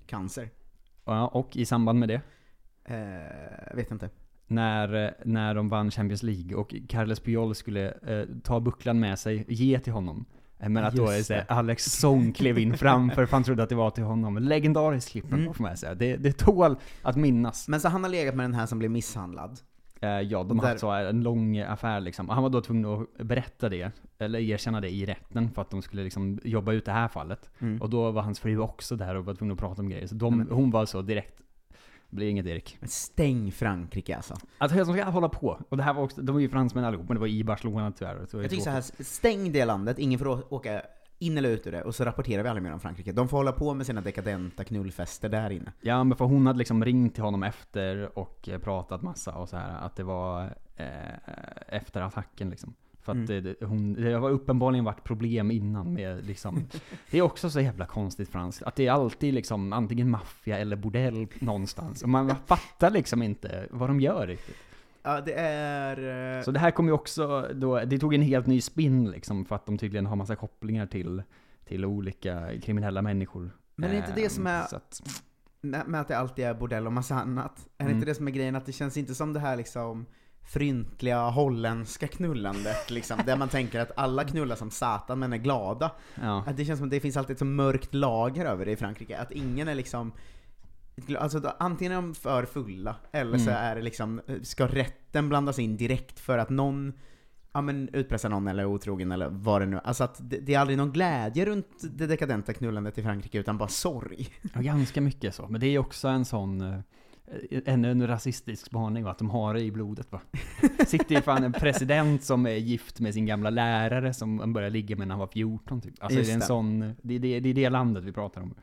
[0.08, 0.50] Cancer.
[1.06, 2.22] ja, och i samband med det,
[2.88, 4.10] Eh, vet inte.
[4.48, 9.20] när, eh, när de vann Champions League och Carles Puyol skulle eh, ta bucklan med
[9.20, 10.26] sig, ge till honom.
[10.60, 11.46] Eh, Men att då Just så, här.
[11.48, 14.38] Alex Song klev in framför för han trodde att det var till honom.
[14.38, 15.40] Legendariskt klipp Mm.
[15.40, 15.54] mm.
[15.54, 15.96] får man säga.
[15.96, 17.68] Det, det tål att minnas.
[17.68, 19.60] Men så han har legat med den här som blev misshandlad.
[20.02, 22.30] Eh, ja, de har haft så här en lång affär liksom.
[22.30, 25.82] Han var då tvungen att berätta det, eller erkänna det i rätten för att de
[25.82, 27.50] skulle liksom jobba ut det här fallet.
[27.60, 27.82] Mm.
[27.82, 30.08] Och då var hans fru också där och var tvungen att prata om grejer.
[30.08, 31.42] Så de, Men- hon var så direkt,
[32.16, 32.78] blir inget Erik.
[32.80, 34.36] Men Stäng Frankrike alltså.
[34.58, 35.62] Alltså de ska hålla på.
[35.70, 37.92] Och det här var också, de var ju fransmän allihop, men det var i Barcelona
[37.92, 38.26] tyvärr.
[38.26, 40.82] Så Jag tycker så här, stäng det landet, ingen får åka
[41.20, 43.12] in eller ut ur det, och så rapporterar vi aldrig mer om Frankrike.
[43.12, 45.74] De får hålla på med sina dekadenta knullfester där inne.
[45.82, 49.50] Ja men för hon hade liksom ringt till honom efter och eh, pratat massa och
[49.50, 50.44] så här att det var
[50.76, 50.88] eh,
[51.68, 52.74] efter attacken liksom.
[53.06, 53.26] För att Mm.
[53.28, 56.68] det, det, hon, det har uppenbarligen varit problem innan med liksom
[57.12, 60.76] Det är också så jävla konstigt franskt, att det är alltid liksom antingen maffia eller
[60.76, 62.04] bordell någonstans.
[62.04, 64.56] Och man fattar liksom inte vad de gör riktigt.
[65.04, 66.38] Ja, det är...
[66.38, 69.46] eh, Så det här kommer ju också då, det tog en helt ny spin liksom
[69.46, 71.24] för att de tydligen har massa kopplingar till,
[71.66, 73.52] till olika kriminella människor.
[73.76, 75.02] Men är inte det Ehm, som är- att,
[75.62, 77.60] med att det alltid är bordell och massa annat.
[77.60, 77.96] Är det Mm.
[77.96, 78.56] inte det som är grejen?
[78.56, 80.06] Att det känns inte som det här liksom
[80.46, 85.92] fryntliga holländska knullandet liksom, där man tänker att alla knullar som satan men är glada.
[86.22, 86.44] ja.
[86.48, 88.76] Att det känns som att det finns alltid ett så mörkt lager över det i
[88.76, 90.12] Frankrike, att ingen är liksom
[91.20, 93.64] Alltså då, antingen är de för fulla, eller så Mm.
[93.64, 96.94] är det liksom, ska rätten blandas in direkt för att någon
[97.54, 100.54] Ja men utpressar någon eller är otrogen eller vad det nu Alltså att det, det
[100.54, 104.28] är aldrig någon glädje runt det dekadenta knullandet i Frankrike utan bara sorg.
[104.54, 105.48] Ja, ganska mycket så.
[105.48, 106.80] Men det är också en sån, eh,
[107.66, 110.22] ännu en rasistisk spaning va, att de har det i blodet va.
[110.88, 114.74] Sitter ju fan en president som är gift med sin gamla lärare som han började
[114.74, 115.94] ligga med när han var 14 typ.
[116.00, 116.46] Alltså Just det är en det.
[116.46, 118.56] sån, det är det, det är det landet vi pratar om.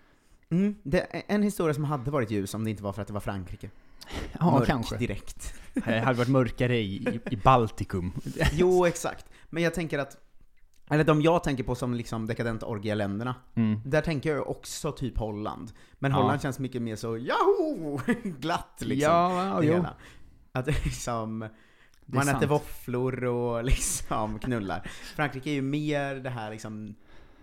[0.50, 3.08] Mm, det är en historia som hade varit ljus om det inte var för att
[3.08, 3.70] det var Frankrike.
[4.40, 4.96] Ja, Mörk kanske.
[4.96, 5.54] direkt.
[5.74, 8.12] Det hade varit mörkare i, i, i Baltikum.
[8.52, 9.26] Jo, exakt.
[9.50, 10.16] Men jag tänker att,
[10.92, 13.80] eller de jag tänker på som liksom dekadenta orgieländerna, Mm.
[13.84, 15.72] där tänker jag också typ Holland.
[15.98, 16.16] Men Ja.
[16.16, 18.00] Holland känns mycket mer så, Yahoo!
[18.40, 19.12] glatt liksom.
[19.12, 19.72] Ja, det jo.
[19.72, 19.94] hela.
[20.52, 21.48] Att liksom, Det
[22.16, 22.50] man äter sant.
[22.50, 24.82] våfflor och liksom knullar.
[25.16, 26.94] Frankrike är ju mer det här liksom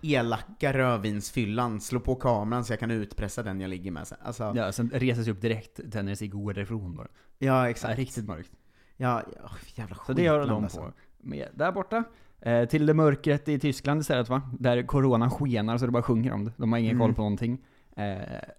[0.02, 4.06] elaka rödvinsfyllan, slå på kameran så jag kan utpressa den jag ligger med.
[4.22, 7.08] Alltså, Ja, sen reser sig upp direkt, tänder sig, går därifrån bara.
[7.38, 7.98] ja Ja, exakt.
[7.98, 8.50] riktigt mörkt.
[8.96, 10.78] Ja, ja jävla Så det gör de alltså.
[10.80, 10.92] på.
[11.18, 12.04] Med, där borta.
[12.42, 14.42] Eh, till det mörkret i Tyskland istället va?
[14.58, 16.52] Där coronan skenar så det bara sjunger om det.
[16.56, 17.00] De har ingen Mm.
[17.06, 17.58] koll på någonting.
[17.96, 18.18] Eh,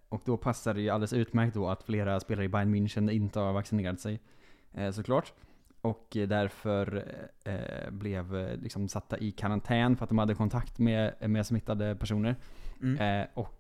[0.10, 3.40] och då passar det ju alldeles utmärkt då att flera spelare i Bayern München inte
[3.40, 4.20] har vaccinerat sig.
[4.74, 5.34] Eh, såklart.
[5.82, 7.06] Och därför
[7.44, 11.96] eh, blev eh, liksom satta i karantän för att de hade kontakt med, med smittade
[11.96, 12.36] personer.
[12.82, 13.22] Mm.
[13.22, 13.58] Eh, och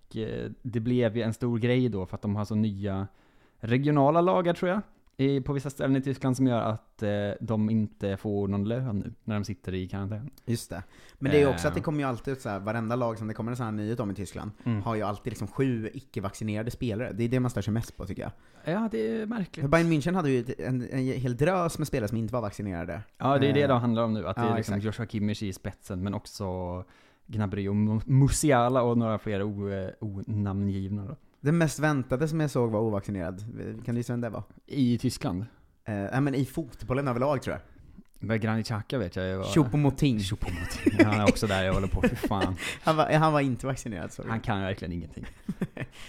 [0.61, 3.07] det blev ju en stor grej då för att de har så nya
[3.59, 4.81] regionala lagar tror jag.
[5.17, 7.09] I, på vissa ställen i Tyskland som gör att eh,
[7.41, 10.29] de inte får någon lön nu när de sitter i karantän.
[10.45, 10.83] Just det.
[11.19, 11.69] Men det är också Eh.
[11.69, 13.65] att det kommer ju alltid ut så här, varenda lag som det kommer en sån
[13.65, 14.81] här nyhet om i Tyskland, Mm.
[14.81, 17.11] har ju alltid liksom sju icke-vaccinerade spelare.
[17.13, 18.31] Det är det man stör sig mest på tycker jag.
[18.73, 19.65] Ja, det är märkligt.
[19.69, 23.01] Bayern München hade ju en, en hel drös med spelare som inte var vaccinerade.
[23.17, 24.27] Ja, det är det Eh, det handlar om nu.
[24.27, 24.85] Att det ja, är liksom exakt.
[24.85, 26.45] Joshua Kimmich i spetsen, men också
[27.27, 31.15] Gnabry och Mu- Musiala och några fler eh, onamngivna.
[31.41, 33.43] Den mest väntade som jag såg var ovaccinerad.
[33.85, 34.43] Kan du gissa vem det var?
[34.65, 35.45] I Tyskland.
[35.85, 37.61] Eh, nej men i fotbollen överlag tror jag.
[38.23, 39.43] Men Granit Xhaka vet jag ju var...
[39.43, 40.19] Choupo-Moting.
[40.19, 41.05] Choupo-Moting.
[41.05, 42.55] Han är också där jag håller på, fy fan.
[42.83, 44.29] Han var, han var inte vaccinerad, sorry.
[44.29, 45.25] Han kan verkligen ingenting.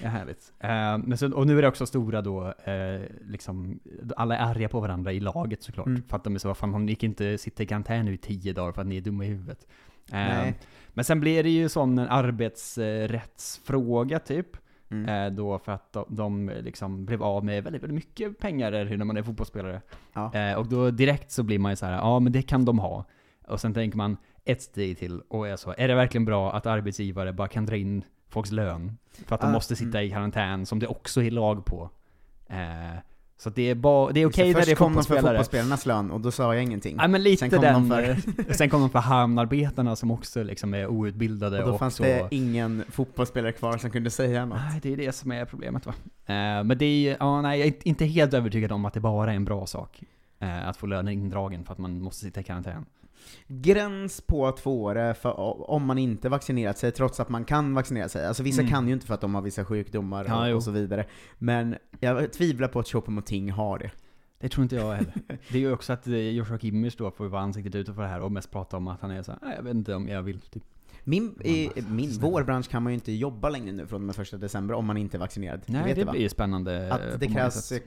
[0.00, 0.52] Det är härligt.
[0.60, 3.80] Eh, men så, och nu är det också stora då, eh, liksom,
[4.16, 5.86] alla är arga på varandra i laget såklart.
[5.86, 6.02] Mm.
[6.08, 8.18] För att de är så, vad fan, ni kan inte sitta i karantän nu i
[8.18, 9.66] tio dagar för att ni är dumma i huvudet.
[10.12, 10.48] Eh.
[10.88, 14.56] Men sen blir det ju sån en arbetsrättsfråga typ.
[14.92, 15.26] Mm.
[15.26, 19.04] Eh, då för att de, de liksom blev av med väldigt, väldigt mycket pengar när
[19.04, 19.82] man är fotbollsspelare.
[20.12, 20.34] Ja.
[20.34, 22.78] Eh, och då direkt så blir man ju så här, ja men det kan de
[22.78, 23.04] ha.
[23.46, 26.66] Och sen tänker man ett steg till och är så, är det verkligen bra att
[26.66, 28.98] arbetsgivare bara kan dra in folks lön?
[29.26, 30.08] För att de Ah, måste sitta mm.
[30.08, 31.90] i karantän, som det också är lag på.
[32.46, 32.98] Eh,
[33.42, 33.74] så det är,
[34.12, 35.34] det är okej när först det är kom de för fotbollsspelare.
[35.36, 36.96] fotbollsspelarnas lön, och då sa jag ingenting.
[37.00, 38.10] Ja men lite Sen kom den, de för-
[38.48, 41.94] eh, sen kom de för hamnarbetarna som också liksom är outbildade och och, då fanns
[41.96, 42.02] så.
[42.02, 44.58] det ingen fotbollsspelare kvar som kunde säga något.
[44.70, 45.92] Nej, det är det som är problemet va.
[46.26, 49.32] Eh, men det är, ja nej, jag är inte helt övertygad om att det bara
[49.32, 50.02] är en bra sak.
[50.38, 52.84] Eh, att få lönen indragen för att man måste sitta i karantän.
[53.46, 58.08] Gräns på två år för om man inte vaccinerat sig, trots att man kan vaccinera
[58.08, 58.26] sig.
[58.26, 58.72] Alltså vissa Mm.
[58.72, 60.52] kan ju inte för att de har vissa sjukdomar Ja, jo.
[60.52, 61.06] och, och så vidare.
[61.38, 63.90] Men jag tvivlar på att Choupo-Moting har det.
[64.38, 65.12] Det tror inte jag heller.
[65.48, 68.08] Det är ju också att eh, Joshua Kimmich då får vara ansiktet utåt för det
[68.08, 70.08] här och mest prata om att han är så här, "Nej, jag vet inte om
[70.08, 70.62] jag vill typ.
[71.04, 74.36] Min, i, min vår bransch kan man ju inte jobba längre nu från med första
[74.36, 75.60] december om man inte är vaccinerad.
[75.66, 76.12] Nej, det va?
[76.12, 76.92] blir ju spännande.
[76.92, 77.84] Att det krävs sätt.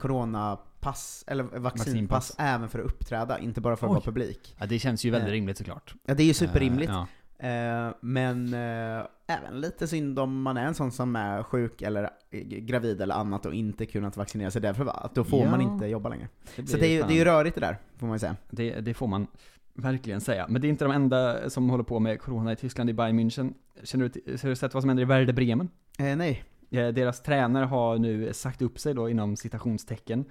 [0.86, 2.34] Coronapass, eller vaccinpass, Vaccinpass.
[2.38, 3.94] även för att uppträda, inte bara för att Oj.
[3.94, 4.56] vara publik.
[4.58, 5.94] Ja, det känns ju väldigt Eh, rimligt såklart.
[6.06, 6.90] Ja, det är ju superrimligt.
[6.90, 6.94] Eh,
[7.38, 7.88] ja.
[7.88, 12.10] Eh, men eh, även lite synd om man är en sån som är sjuk eller
[12.30, 14.86] eh, gravid eller annat och inte kunnat vaccinera sig därför?
[15.04, 15.50] Att då får Ja.
[15.50, 16.28] man inte jobba längre.
[16.56, 18.36] Det Så det är, ju, det är ju rörigt det där, får man ju säga.
[18.50, 19.26] Det, det får man
[19.74, 20.46] verkligen säga.
[20.48, 23.20] Men det är inte de enda som håller på med corona i Tyskland, i Bayern
[23.20, 23.54] München.
[23.84, 25.68] Känner du, har du sett vad som händer i Werder Bremen?
[25.98, 26.44] Nej.
[26.70, 30.24] Deras tränare har nu sagt upp sig då inom citationstecken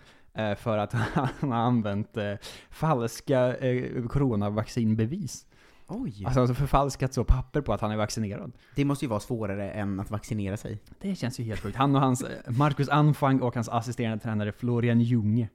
[0.56, 0.93] för att
[1.39, 2.34] han har använt eh,
[2.69, 5.45] falska eh, coronavaccinbevis.
[5.88, 6.24] Oj.
[6.26, 8.52] Alltså, alltså förfalskat så papper på att han är vaccinerad.
[8.76, 10.80] Det måste ju vara svårare än att vaccinera sig.
[11.02, 11.78] Det känns ju helt sjukt.
[11.78, 15.50] Han och hans, eh, Marcus Anfang och hans assisterande tränare Florian Junge,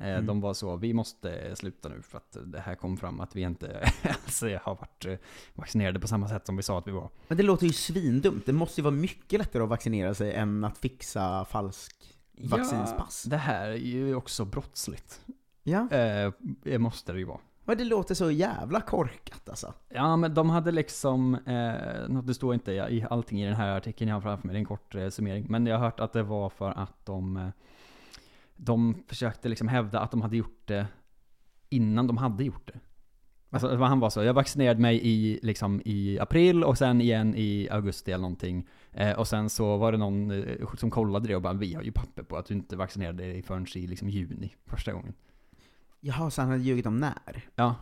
[0.00, 0.26] eh, Mm.
[0.26, 3.42] de var så, vi måste sluta nu för att det här kom fram att vi
[3.42, 5.14] inte alls har varit eh,
[5.54, 7.10] vaccinerade på samma sätt som vi sa att vi var.
[7.28, 8.46] Men det låter ju svindumt.
[8.46, 11.96] Det måste ju vara mycket lättare att vaccinera sig än att fixa falsk
[12.36, 13.22] vaccinspass.
[13.24, 15.20] Ja, det här är ju också brottsligt.
[15.62, 15.90] Ja.
[15.90, 17.40] Eh, det måste det ju vara.
[17.64, 19.74] Men det låter så jävla korkat alltså.
[19.88, 24.08] Ja, men de hade liksom, eh, det står inte i allting i den här artikeln
[24.08, 25.46] jag har framför mig, det är en kort eh, summering.
[25.48, 27.48] Men jag har hört att det var för att de, eh,
[28.56, 30.86] de försökte liksom hävda att de hade gjort det
[31.68, 32.80] innan de hade gjort det.
[33.50, 37.68] Alltså han var så, jag vaccinerade mig i, liksom, i april och sen igen i
[37.70, 38.68] augusti eller någonting.
[38.92, 41.82] Eh, och sen så var det någon eh, som kollade det och bara, vi har
[41.82, 45.14] ju papper på att du inte vaccinerade dig förrän i liksom juni, första gången.
[46.00, 47.48] Jaha, så han hade ljugit om när?
[47.54, 47.74] Ja.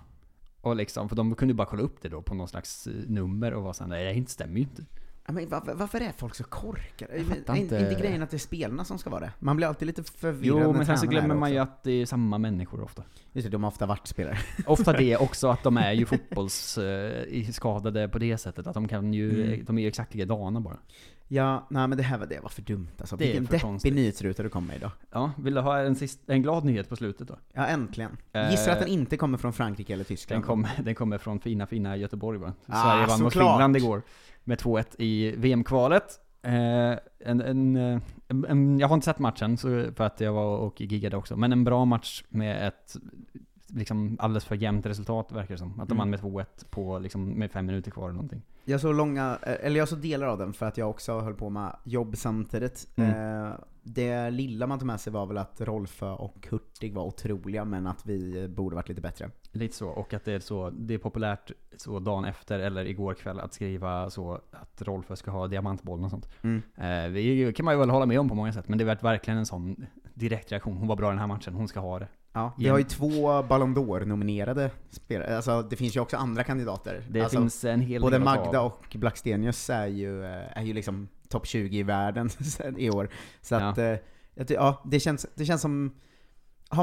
[0.60, 2.92] Och liksom, för de kunde ju bara kolla upp det då på någon slags eh,
[3.06, 4.84] nummer och vara såhär, nej det inte stämmer ju inte.
[5.26, 7.18] Men varför, varför är folk så korkade?
[7.18, 7.52] Inte.
[7.56, 9.32] inte grejen att det är spelarna som ska vara det?
[9.38, 12.06] Man blir alltid lite förvirrad Jo, men sen så glömmer man ju att det är
[12.06, 13.02] samma människor ofta.
[13.32, 14.38] Just det, de har ofta varit spelare.
[14.66, 18.66] Ofta det också, att de är ju fotbollsskadade på det sättet.
[18.66, 19.64] Att de kan ju, Mm.
[19.64, 20.76] de är ju exakt likadana bara.
[21.28, 23.16] Ja, nej men det här var, det var för dumt alltså.
[23.16, 24.90] Det är Vilken deppig nyhetsruta du kom med idag.
[25.10, 27.36] Ja, vill du ha en, sist, en glad nyhet på slutet då?
[27.52, 28.16] Ja, äntligen.
[28.32, 30.44] Eh, Gissar att den inte kommer från Frankrike eller Den Tyskland.
[30.44, 32.52] kommer, den kommer från fina, fina Göteborg va?
[32.66, 33.32] Ah, Sverige vann mot.
[33.32, 34.02] Finland igår
[34.44, 36.20] med 2-1 i VM-kvalet.
[36.42, 40.32] Eh, en, en, eh, en, en, jag har inte sett matchen så, för att jag
[40.32, 42.96] var och giggade också, men en bra match med ett
[43.66, 45.80] liksom alldeles för jämnt resultat verkar det som.
[45.80, 45.98] Att de Mm.
[45.98, 48.42] vann med 2-1 på, liksom, med fem minuter kvar eller någonting.
[48.64, 51.34] Jag såg långa, eh, eller jag såg delar av den för att jag också höll
[51.34, 52.88] på med jobb samtidigt.
[52.96, 53.10] Mm.
[53.46, 53.52] Eh,
[53.84, 57.86] det lilla man tog med sig var väl att Rolfö och Hurtig var otroliga, men
[57.86, 59.30] att vi borde varit lite bättre.
[59.52, 63.14] Lite så, och att det är så, det är populärt så dagen efter eller igår
[63.14, 66.28] kväll att skriva så att Rolfö ska ha diamantbollen och sånt.
[66.42, 66.62] Mm.
[66.76, 69.02] Eh, det kan man ju väl hålla med om på många sätt, men det varit
[69.02, 70.76] verkligen en sån direkt reaktion.
[70.76, 72.08] Hon var bra i den här matchen, hon ska ha det.
[72.32, 75.36] Ja, vi har ju två Ballon d'Or-nominerade spelare.
[75.36, 77.02] Alltså det finns ju också andra kandidater.
[77.10, 81.08] Det alltså, finns en hel Både Magda och Blackstenius är ju, eh, är ju liksom
[81.34, 82.30] topp 20 i världen
[82.76, 83.08] i år.
[83.42, 83.94] Så att, eh,
[84.34, 85.94] jag ty- ja, det känns, det känns som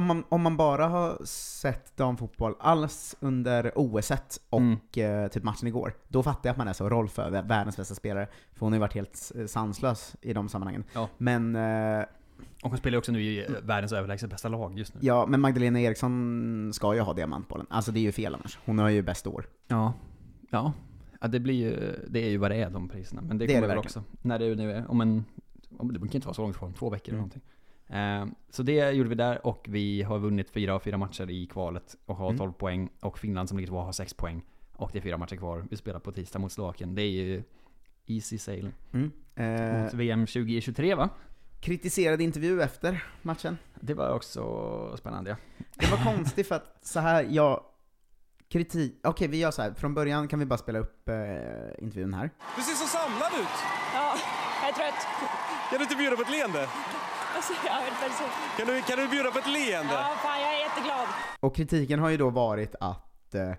[0.01, 4.11] man, om man bara har sett damfotboll alls under OS
[4.49, 5.23] och Mm.
[5.23, 7.95] eh, typ matchen igår, då fattar jag att man är så Rolf är världens bästa
[7.95, 10.83] spelare, för hon har ju varit helt eh, sanslös i de sammanhangen.
[10.93, 11.09] Ja.
[11.17, 12.05] Men, eh,
[12.63, 14.99] Och hon spelar ju också nu i eh, världens överlägset bästa lag just nu.
[15.03, 17.67] ja, men Magdalena Eriksson ska ju ha diamantbollen.
[17.69, 18.59] Alltså det är ju fel annars.
[18.65, 19.45] Hon har ju bäst år.
[19.67, 19.93] Ja.
[20.49, 20.73] Ja.
[21.21, 23.21] Ja, det blir ju, det är ju vad det är de priserna.
[23.21, 24.03] Men det, Det kommer väl också.
[24.21, 25.25] När det nu är, om en,
[25.77, 27.29] om, det kan inte vara så långt kvar, två veckor eller Mm.
[27.29, 27.41] någonting.
[27.87, 31.45] Eh, så det gjorde vi där och vi har vunnit fyra av fyra matcher i
[31.45, 32.37] kvalet och har Mm.
[32.37, 32.89] 12 poäng.
[33.01, 34.41] Och Finland som ligger tvåa har 6 poäng.
[34.75, 35.65] Och det är fyra matcher kvar.
[35.69, 36.95] Vi spelar på tisdag mot Slovakien.
[36.95, 37.43] Det är ju
[38.05, 38.73] easy sailing.
[38.93, 39.11] Mm.
[39.35, 41.09] Eh, Mot VM 2023 va?
[41.59, 43.57] kritiserad intervju efter matchen.
[43.79, 45.35] Det var också spännande ja.
[45.75, 47.63] Det var konstigt för att så här, jag...
[48.51, 48.99] Kritik...
[49.03, 49.73] Okej, vi gör så här.
[49.73, 51.15] från början kan vi bara spela upp eh,
[51.83, 52.29] intervjun här.
[52.55, 53.57] Du ser så samlad ut.
[53.93, 54.15] Ja,
[54.61, 55.07] jag är trött.
[55.69, 56.67] Kan du inte bjuda på ett leende?
[57.35, 57.53] Alltså.
[58.57, 59.93] Kan du, kan du bjuda på ett leende?
[59.93, 61.07] Ja, fan, jag är jätteglad.
[61.39, 63.51] Och kritiken har ju då varit att eh,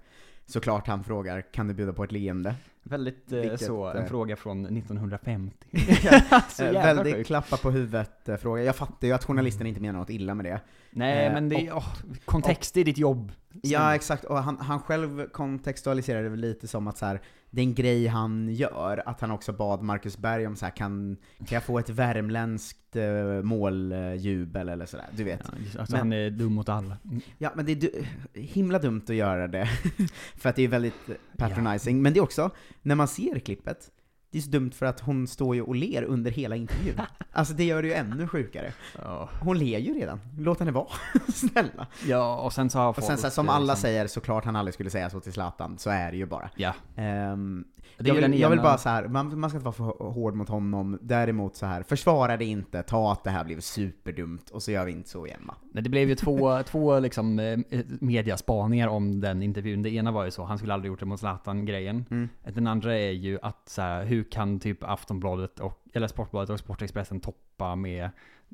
[0.46, 2.54] såklart han frågar kan du bjuda på ett leende?
[2.82, 5.66] Väldigt eh, Vilket, så, en eh, fråga från 1950.
[6.48, 7.26] så Eh, väldigt sjukt.
[7.26, 8.62] klappa på huvudet eh, fråga.
[8.62, 10.60] Jag fattar ju att journalisten inte menar något illa med det.
[10.90, 11.88] Nej men det är, åh,
[12.24, 13.32] kontext i ditt jobb.
[13.62, 14.24] Ja, exakt.
[14.24, 18.06] Och han, han själv kontextualiserade det lite som att så här, det är en grej
[18.06, 21.78] han gör, att han också bad Marcus Berg om så här, kan, kan jag få
[21.78, 25.40] ett värmländskt eh, måljubel eller sådär, du vet.
[25.44, 26.96] Ja, alltså Men- han är dum mot alla.
[27.38, 28.04] Ja, men det är du,
[28.40, 29.68] himla dumt att göra det,
[30.36, 32.02] för att det är väldigt patronizing.
[32.02, 32.50] Men det är också,
[32.82, 33.90] när man ser klippet,
[34.32, 37.00] det är så dumt för att hon står ju och ler under hela intervjun.
[37.34, 38.72] Alltså det gör det ju ännu sjukare.
[39.02, 39.28] Ja.
[39.40, 40.86] Hon ler ju redan, låt henne vara.
[41.34, 41.86] Snälla.
[42.06, 44.44] ja, och sen så har Och sen folk, så som eh, alla liksom- säger, såklart
[44.44, 46.50] han aldrig skulle säga så till Zlatan, så är det ju bara.
[46.56, 46.74] Ja.
[46.96, 50.34] Är jag, vill, jag vill bara så här, man, man ska inte vara för hård
[50.34, 54.62] mot honom, däremot så här, försvara det inte, ta att det här blev superdumt, och
[54.62, 55.54] så gör vi inte så igen va?
[55.72, 57.58] Nej, det blev ju två, två liksom, eh,
[58.00, 59.82] mediaspaningar om den intervjun.
[59.82, 62.04] Det ena var ju så, han skulle aldrig gjort det mot Zlatan-grejen.
[62.10, 62.28] Mm.
[62.44, 66.58] Den andra är ju att så här, hur kan typ Aftonbladet och, eller Sportbladet och
[66.58, 68.10] Sportexpressen toppa med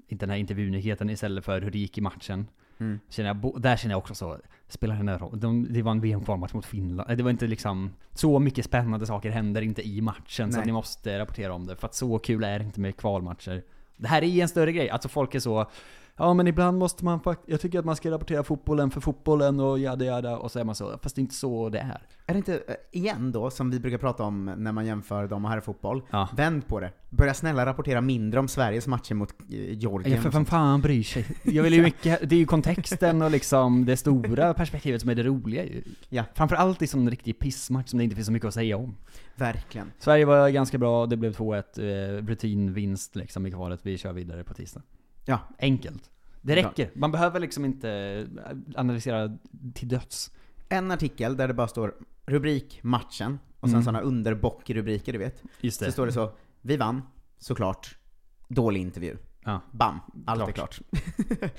[0.09, 2.47] den här intervjunyheten istället för hur det gick i matchen.
[2.79, 3.01] Mm.
[3.09, 5.41] Känner jag, där känner jag också så, spelar det någon roll?
[5.41, 7.17] De, det var en VM-kvalmatch mot Finland.
[7.17, 10.61] Det var inte liksom, så mycket spännande saker händer inte i matchen så Nej.
[10.61, 11.77] att ni måste rapportera om det.
[11.77, 13.63] För att så kul är det inte med kvalmatcher.
[13.97, 15.71] Det här är en större grej, alltså folk är så
[16.19, 19.61] Ja men ibland måste man faktiskt, jag tycker att man ska rapportera fotbollen för fotbollen
[19.61, 22.03] och jada jada och så är man så, fast det är inte så det är.
[22.27, 25.45] Är det inte, eh, igen då, som vi brukar prata om när man jämför dam
[25.45, 26.29] och herrfotboll, Ja.
[26.37, 26.93] vänd på det.
[27.11, 30.17] Börja snälla rapportera mindre om Sveriges matcher mot eh, Georgien.
[30.17, 31.27] Ja, för vem fan bryr sig?
[31.43, 35.15] Jag vill ju mycket, det är ju kontexten och liksom det stora perspektivet som är
[35.15, 35.83] det roliga ju.
[36.09, 36.25] Ja.
[36.35, 38.97] Framförallt i sån riktig pissmatch som det inte finns så mycket att säga om.
[39.37, 39.93] Verkligen.
[39.99, 44.45] Sverige var ganska bra, det blev 2-1, eh, rutinvinst liksom i kvalet, vi kör vidare
[44.45, 44.83] på tisdag.
[45.29, 45.39] Ja.
[45.59, 46.11] Enkelt.
[46.43, 49.39] Det räcker, man behöver liksom inte eh, analysera
[49.75, 50.31] till döds.
[50.69, 51.95] En artikel där det bara står
[52.27, 53.85] rubrik matchen, och sen Mm.
[53.85, 55.43] sådana underbock-rubriker du vet.
[55.61, 55.93] Just Så det.
[55.93, 57.03] står det så, vi vann,
[57.39, 57.99] såklart.
[58.49, 59.17] Dålig intervju.
[59.45, 59.61] Ja.
[59.71, 60.55] Bam, allt är Klart.
[60.55, 60.81] klart.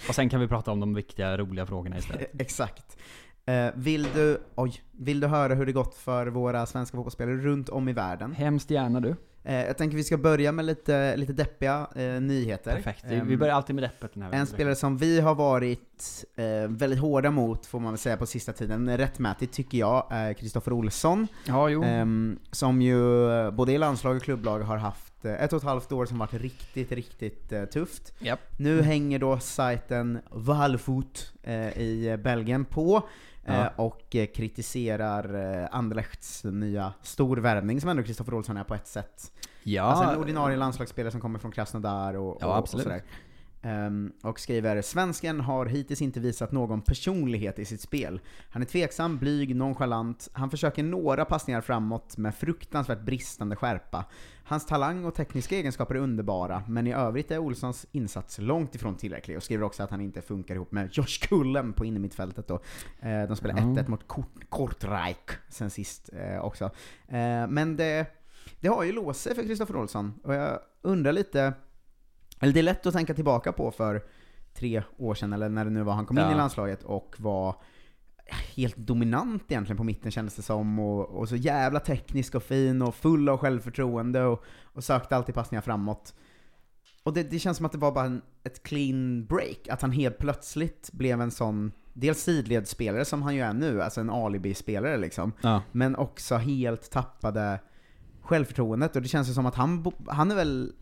[0.10, 2.30] Och sen kan vi prata om de viktiga, roliga frågorna istället.
[2.42, 2.98] Exakt.
[3.46, 7.70] Eh, vill du, oj, vill du höra hur det gått för våra svenska fotbollsspelare runt
[7.70, 8.32] om i världen?
[8.34, 9.16] Hemskt gärna du.
[9.44, 12.76] Eh, jag tänker vi ska börja med lite, lite deppiga eh, nyheter.
[12.76, 13.06] Perfekt.
[13.10, 16.46] Ehm, vi börjar alltid med deppet den här En spelare som vi har varit eh,
[16.68, 20.74] väldigt hårda mot, får man väl säga på sista tiden, rättmätigt tycker jag, är Kristoffer
[20.74, 21.28] Olsson.
[21.46, 21.84] Ja, jo.
[21.84, 25.64] Ehm, som ju eh, både i landslag och klubblag har haft eh, ett och ett
[25.64, 28.14] halvt år som varit riktigt, riktigt eh, tufft.
[28.20, 28.40] Japp.
[28.58, 33.04] Nu hänger då sajten Valfot eh, i Belgien på eh,
[33.54, 33.70] Ja.
[33.76, 39.32] och eh, kritiserar eh, Anderlechts nya storvärvning som ändå Kristoffer Olsson är på ett sätt.
[39.64, 39.84] Ja.
[39.84, 42.84] Alltså en ordinarie landslagsspelare som kommer från Krasnodar och, Ja, och, och absolut.
[42.84, 43.04] sådär.
[43.62, 48.20] Ehm, och skriver Svensken har hittills inte visat någon personlighet i sitt spel.
[48.50, 50.30] Han är tveksam, blyg, nonchalant.
[50.34, 54.06] Han försöker några passningar framåt med fruktansvärt bristande skärpa.
[54.44, 58.96] Hans talang och tekniska egenskaper är underbara, men i övrigt är Olssons insats långt ifrån
[58.96, 59.38] tillräcklig.
[59.38, 62.60] Och skriver också att han inte funkar ihop med Josh Kullen på innermittfältet då.
[63.00, 63.64] Eh, de spelar Ja.
[63.64, 66.66] 1-1 mot Kort- Kortrijk sen sist eh, också.
[67.08, 68.06] Eh, men det,
[68.60, 71.54] det har ju låst sig för Kristoffer Olsson, och jag undrar lite,
[72.40, 74.04] eller det är lätt att tänka tillbaka på för
[74.54, 76.32] tre år sedan, eller när det nu var han kom in Ja.
[76.32, 77.56] i landslaget och var
[78.56, 82.82] helt dominant egentligen på mitten kändes det som, och, och så jävla teknisk och fin
[82.82, 86.14] och full av självförtroende och, och sökte alltid passningar framåt.
[87.04, 89.92] Och det, det känns som att det var bara en, ett clean break, att han
[89.92, 94.98] helt plötsligt blev en sån, dels sidledsspelare som han ju är nu, alltså en alibi-spelare
[94.98, 95.62] liksom, Ja.
[95.72, 97.60] men också helt tappade
[98.22, 100.74] självförtroendet, och det känns ju som att han, han är väl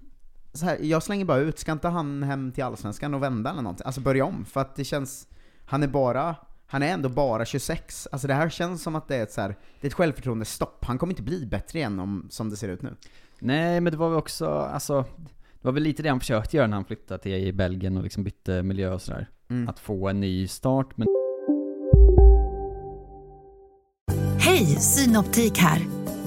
[0.58, 3.62] så här, jag slänger bara ut, ska inte han hem till Allsvenskan och vända eller
[3.62, 3.86] någonting?
[3.86, 5.28] Alltså börja om, för att det känns,
[5.65, 6.36] han är bara,
[6.67, 9.41] han är ändå bara 26, alltså det här känns som att det är ett så
[9.41, 10.86] här, det är ett självförtroende stopp.
[10.86, 12.96] Han kommer inte bli bättre igen om, som det ser ut nu.
[13.39, 15.06] Nej, men det var väl också, alltså,
[15.54, 18.24] det var väl lite det han försökte göra när han flyttade till Belgien och liksom
[18.24, 19.30] bytte miljö och sådär.
[19.50, 19.70] Mm.
[19.70, 21.08] Att få en ny start, men
[24.39, 25.82] Hej, Synoptik här.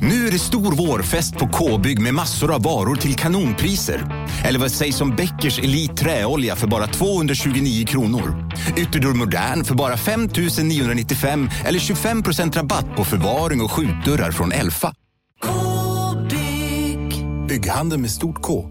[0.00, 4.26] Nu är det stor vårfest på K-bygg med massor av varor till kanonpriser.
[4.44, 8.50] Eller vad sägs om Bäckers Elite Träolja för bara 229 kronor?
[8.76, 10.28] Ytterdörr Modern för bara 5
[10.62, 14.94] 995 eller 25% rabatt på förvaring och skjutdörrar från Elfa.
[15.42, 17.24] K-bygg.
[17.48, 18.64] Bygghandeln med stort K.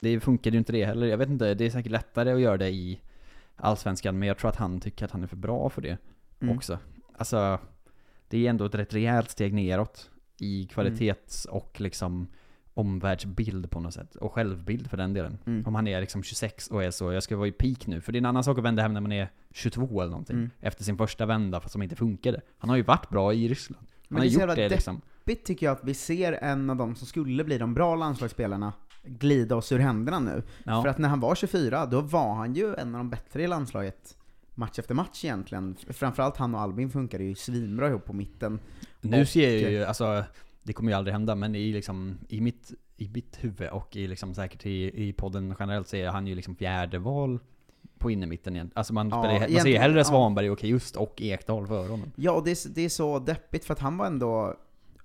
[0.00, 1.06] det funkade ju inte det heller.
[1.06, 3.00] Jag vet inte, det är säkert lättare att göra det i
[3.56, 5.98] Allsvenskan, men jag tror att han tycker att han är för bra för det
[6.40, 6.56] Mm.
[6.56, 6.78] också.
[7.18, 7.58] Alltså,
[8.32, 12.26] det är ändå ett rätt rejält steg neråt i kvalitets och liksom
[12.74, 14.14] omvärldsbild på något sätt.
[14.14, 15.38] Och självbild för den delen.
[15.46, 15.66] Mm.
[15.66, 18.00] Om han är liksom 26 och är så, jag ska vara i peak nu.
[18.00, 20.36] För det är en annan sak att vända hem när man är 22 eller någonting.
[20.36, 20.50] Mm.
[20.60, 22.40] Efter sin första vända, fast som inte funkade.
[22.58, 23.86] Han har ju varit bra i Ryssland.
[23.88, 25.00] Han Men har gjort det liksom.
[25.24, 28.72] deppigt tycker jag att vi ser en av de som skulle bli de bra landslagsspelarna
[29.04, 30.42] glida oss ur händerna nu.
[30.64, 30.82] Ja.
[30.82, 33.46] För att när han var 24, då var han ju en av de bättre i
[33.46, 34.16] landslaget
[34.54, 35.76] match efter match egentligen.
[35.88, 38.60] Framförallt han och Albin funkade ju svinbra ihop på mitten.
[39.00, 40.24] Nu Och- ser jag ju, alltså,
[40.62, 44.06] det kommer ju aldrig hända, men i liksom, i mitt, i mitt huvud och i
[44.06, 47.38] liksom säkert i, i podden generellt så är han ju liksom fjärde val
[47.98, 48.70] på innermitten igen.
[48.74, 50.04] Alltså man, Ja, spelar, man ser ju hellre.
[50.04, 52.12] Svanberg och just och Ekdal före honom.
[52.16, 54.56] Ja, och det är, det är så deppigt för att han var ändå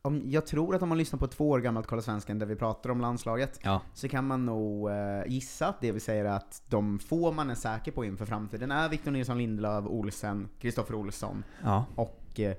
[0.07, 2.55] om, jag tror att om man lyssnar på två år gammalt Kolla Svensken där vi
[2.55, 3.81] pratar om landslaget, Ja.
[3.93, 4.95] så kan man nog eh,
[5.27, 8.89] gissa att det vi säger att de få man är säker på inför framtiden är
[8.89, 11.85] Victor Nilsson Lindelöf, Olsen, Kristoffer Olsson Ja.
[11.95, 12.55] och eh,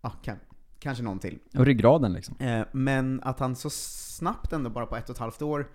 [0.00, 0.36] ja, kan,
[0.78, 1.38] kanske någon till.
[1.58, 2.36] Och ryggraden liksom.
[2.38, 5.66] Eh, men att han så snabbt ändå, bara på ett och ett halvt år,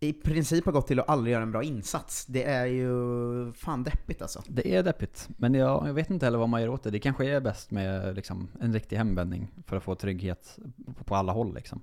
[0.00, 2.26] i princip har gått till att aldrig göra en bra insats.
[2.26, 4.42] Det är ju fan deppigt alltså.
[4.48, 6.90] Det är deppigt, men jag, jag vet inte heller vad man gör åt det.
[6.90, 10.58] Det kanske är bäst med liksom, en riktig hemvändning för att få trygghet
[10.96, 11.80] på, på alla håll liksom.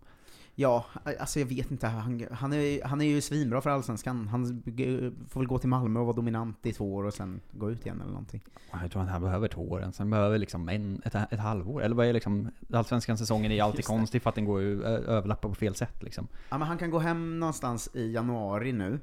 [0.57, 0.85] Ja,
[1.19, 1.87] alltså jag vet inte.
[1.87, 4.27] Han, han, är, han är ju svinbra för Allsvenskan.
[4.27, 4.63] Han
[5.29, 7.85] får väl gå till Malmö och vara dominant i två år och sen gå ut
[7.85, 8.41] igen eller någonting.
[8.81, 11.83] Jag tror att han behöver två år, sen behöver liksom en, ett, ett halvår.
[11.83, 13.93] Eller vad är liksom, Allsvenskan säsongen är alltid Just det.
[13.93, 16.27] konstig för att den går ju överlappar på fel sätt liksom.
[16.49, 18.99] Ja men han kan gå hem någonstans i januari nu.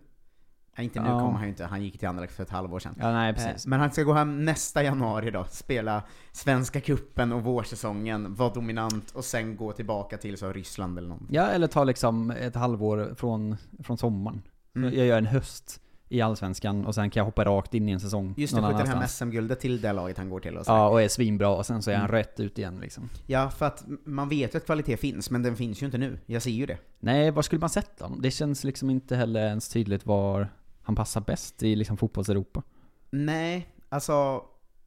[0.76, 1.18] Nej, inte nu Ja.
[1.20, 2.94] kommer han ju inte, han gick till Anderlecht för ett halvår sedan.
[3.00, 3.66] Ja, nej, precis.
[3.66, 8.52] Eh, Men han ska gå hem nästa januari då, spela Svenska Kuppen och vårsäsongen, vara
[8.54, 11.36] dominant och sen gå tillbaka till så Ryssland eller någonting.
[11.36, 14.42] Ja, eller ta liksom ett halvår från, från sommaren.
[14.76, 14.94] Mm.
[14.94, 18.00] Jag gör en höst i Allsvenskan och sen kan jag hoppa rakt in i en
[18.00, 19.08] säsong Just det, skjuta hem.
[19.08, 20.72] SM-guldet till det laget han går till och så.
[20.72, 22.16] Ja, och är svinbra och sen så är han Mm.
[22.16, 23.08] rätt ut igen liksom.
[23.26, 26.18] Ja, för att man vet ju att kvalitet finns, men den finns ju inte nu.
[26.26, 26.78] Jag ser ju det.
[27.00, 28.22] Nej, var skulle man sätta honom?
[28.22, 30.48] Det känns liksom inte heller ens tydligt var
[30.82, 32.62] han passar bäst i liksom fotbolls-Europa.
[33.10, 34.42] Nej, alltså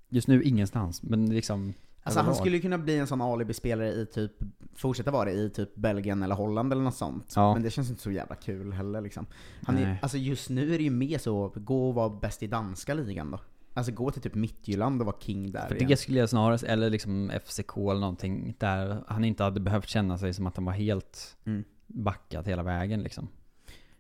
[0.10, 4.05] Just nu ingenstans, men liksom Alltså han skulle ju kunna bli en sån alibi-spelare i
[4.05, 4.31] typ,
[4.75, 7.34] fortsätta vara det i typ Belgien eller Holland eller något sånt.
[7.36, 7.53] Ja.
[7.53, 9.25] Men det känns inte så jävla kul heller liksom.
[9.63, 12.47] Han är, alltså just nu är det ju mer så, gå och vara bäst i
[12.47, 13.39] danska ligan då.
[13.73, 15.89] Alltså gå till typ Midtjylland och vara king där För igen.
[15.89, 20.17] det skulle jag snarare, eller liksom FCK eller någonting, där han inte hade behövt känna
[20.17, 21.63] sig som att han var helt Mm.
[21.88, 23.27] backat hela vägen liksom.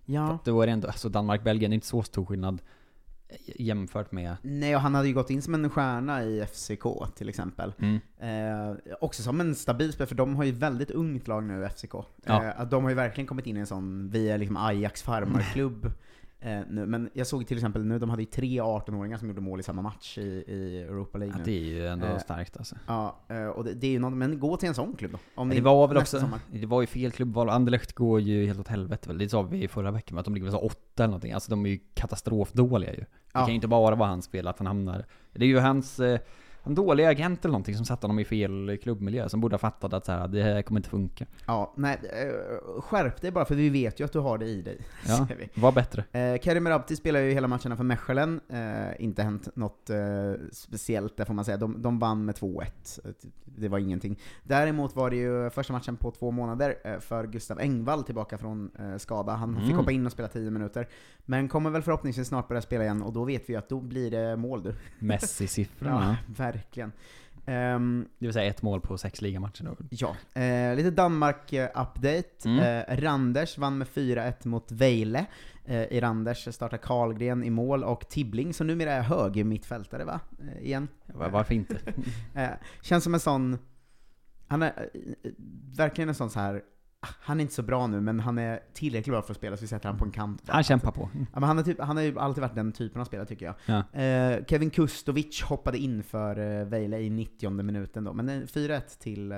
[0.05, 0.27] Ja.
[0.27, 2.61] För att Då är det ändå, alltså Danmark-Belgien är inte så stor skillnad
[3.45, 4.35] jämfört med...
[4.41, 6.83] Nej, och han hade ju gått in som en stjärna i FCK
[7.15, 7.73] till exempel.
[7.79, 7.99] Mm.
[8.19, 11.93] Eh, också som en stabil spelare, för de har ju väldigt ungt lag nu, FCK.
[12.25, 12.43] Ja.
[12.43, 15.91] Eh, de har ju verkligen kommit in i en sån, vi är liksom Ajax farmarklubb.
[16.45, 16.85] Eh, nu.
[16.85, 19.63] Men jag såg till exempel nu, de hade ju tre 18-åringar som gjorde mål i
[19.63, 22.75] samma match i, i Europa League Ja, det är ju ändå Eh, starkt alltså.
[22.87, 25.17] Ja, eh, och det, det är ju något, men gå till en sån klubb då.
[25.35, 26.39] Om ni- det var väl också, sommar.
[26.51, 27.49] det var ju fel klubbval.
[27.49, 29.17] Anderlecht går ju helt åt helvete väl.
[29.17, 31.31] Det sa vi förra veckan, att de ligger väl så åtta eller någonting.
[31.33, 32.99] Alltså de är ju katastrofdåliga ju.
[32.99, 33.39] Det Ja.
[33.39, 35.05] kan ju inte bara vara hans fel att han hamnar...
[35.33, 35.99] Det är ju hans...
[35.99, 36.19] Eh,
[36.65, 39.93] en dålig agent eller någonting som satte honom i fel klubbmiljö, som borde ha fattat
[39.93, 41.25] att så här, det här kommer inte funka.
[41.47, 44.61] Ja, nej, eh, skärp dig bara för vi vet ju att du har det i
[44.61, 44.77] dig.
[45.07, 46.03] Ja, var bättre.
[46.11, 49.97] Eh, Karim Rabti spelar ju hela matcherna för Mechelen, eh, inte hänt något eh,
[50.51, 51.57] speciellt där får man säga.
[51.57, 52.65] De, de vann med 2-1,
[53.45, 54.19] det var ingenting.
[54.43, 58.71] Däremot var det ju första matchen på två månader eh, för Gustav Engvall tillbaka från
[58.79, 59.31] eh, skada.
[59.33, 59.77] Han fick Mm.
[59.77, 60.87] hoppa in och spela 10 minuter.
[61.25, 64.11] Men kommer väl förhoppningsvis snart börja spela igen, och då vet vi att då blir
[64.11, 64.73] det mål du.
[64.99, 66.17] Messi-siffrorna.
[66.37, 66.91] ja, verkligen.
[67.45, 69.75] Ehm, Det vill säga ett mål på sex ligamatcher.
[69.89, 72.45] Ja, eh, lite Danmark-update.
[72.45, 72.59] Mm.
[72.59, 75.25] Eh, Randers vann med 4-1 mot Vejle.
[75.65, 80.19] Eh, I Randers startar Karlgren i mål och Tibbling, som numera är höger mittfältare va?
[80.39, 80.87] Eh, igen.
[81.05, 81.77] Ja, varför inte?
[82.35, 82.49] eh,
[82.81, 83.57] känns som en sån,
[84.47, 84.89] han är
[85.23, 85.31] eh,
[85.77, 86.61] verkligen en sån så här.
[87.01, 89.61] Han är inte så bra nu, men han är tillräckligt bra för att spela, så
[89.61, 90.41] vi sätter han på en kant.
[90.47, 91.09] Han kämpar på.
[91.13, 93.45] Ja, men han, är typ, han har ju alltid varit den typen av spelare tycker
[93.45, 93.55] jag.
[93.65, 93.99] Ja.
[94.01, 98.81] Eh, Kevin Kustovic hoppade in för eh, Vejle i 90 minuten då, men eh, 4-1
[98.99, 99.37] till, eh,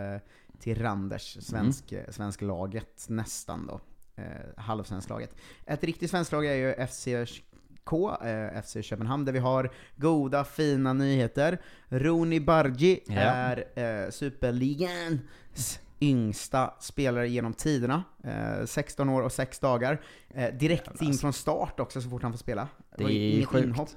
[0.60, 2.06] till Randers, svensk, Mm.
[2.06, 3.80] eh, svensk laget nästan då.
[4.16, 4.24] Eh,
[4.58, 5.36] halvsvensk-laget.
[5.66, 7.94] Ett riktigt svenskt lag är ju FCK,
[8.24, 11.62] eh, FC Köpenhamn, där vi har goda, fina nyheter.
[11.90, 13.14] Roni Bargi Ja.
[13.16, 13.58] är
[14.06, 18.04] eh, superligans yngsta spelare genom tiderna.
[18.24, 20.02] Eh, 16 år och 6 dagar.
[20.30, 22.68] Eh, direkt in från start också så fort han får spela.
[22.98, 23.66] Det var ju är inget sjukt.
[23.66, 23.90] inhopp.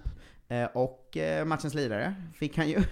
[0.48, 2.82] Eh, och eh, matchens lirare fick han ju.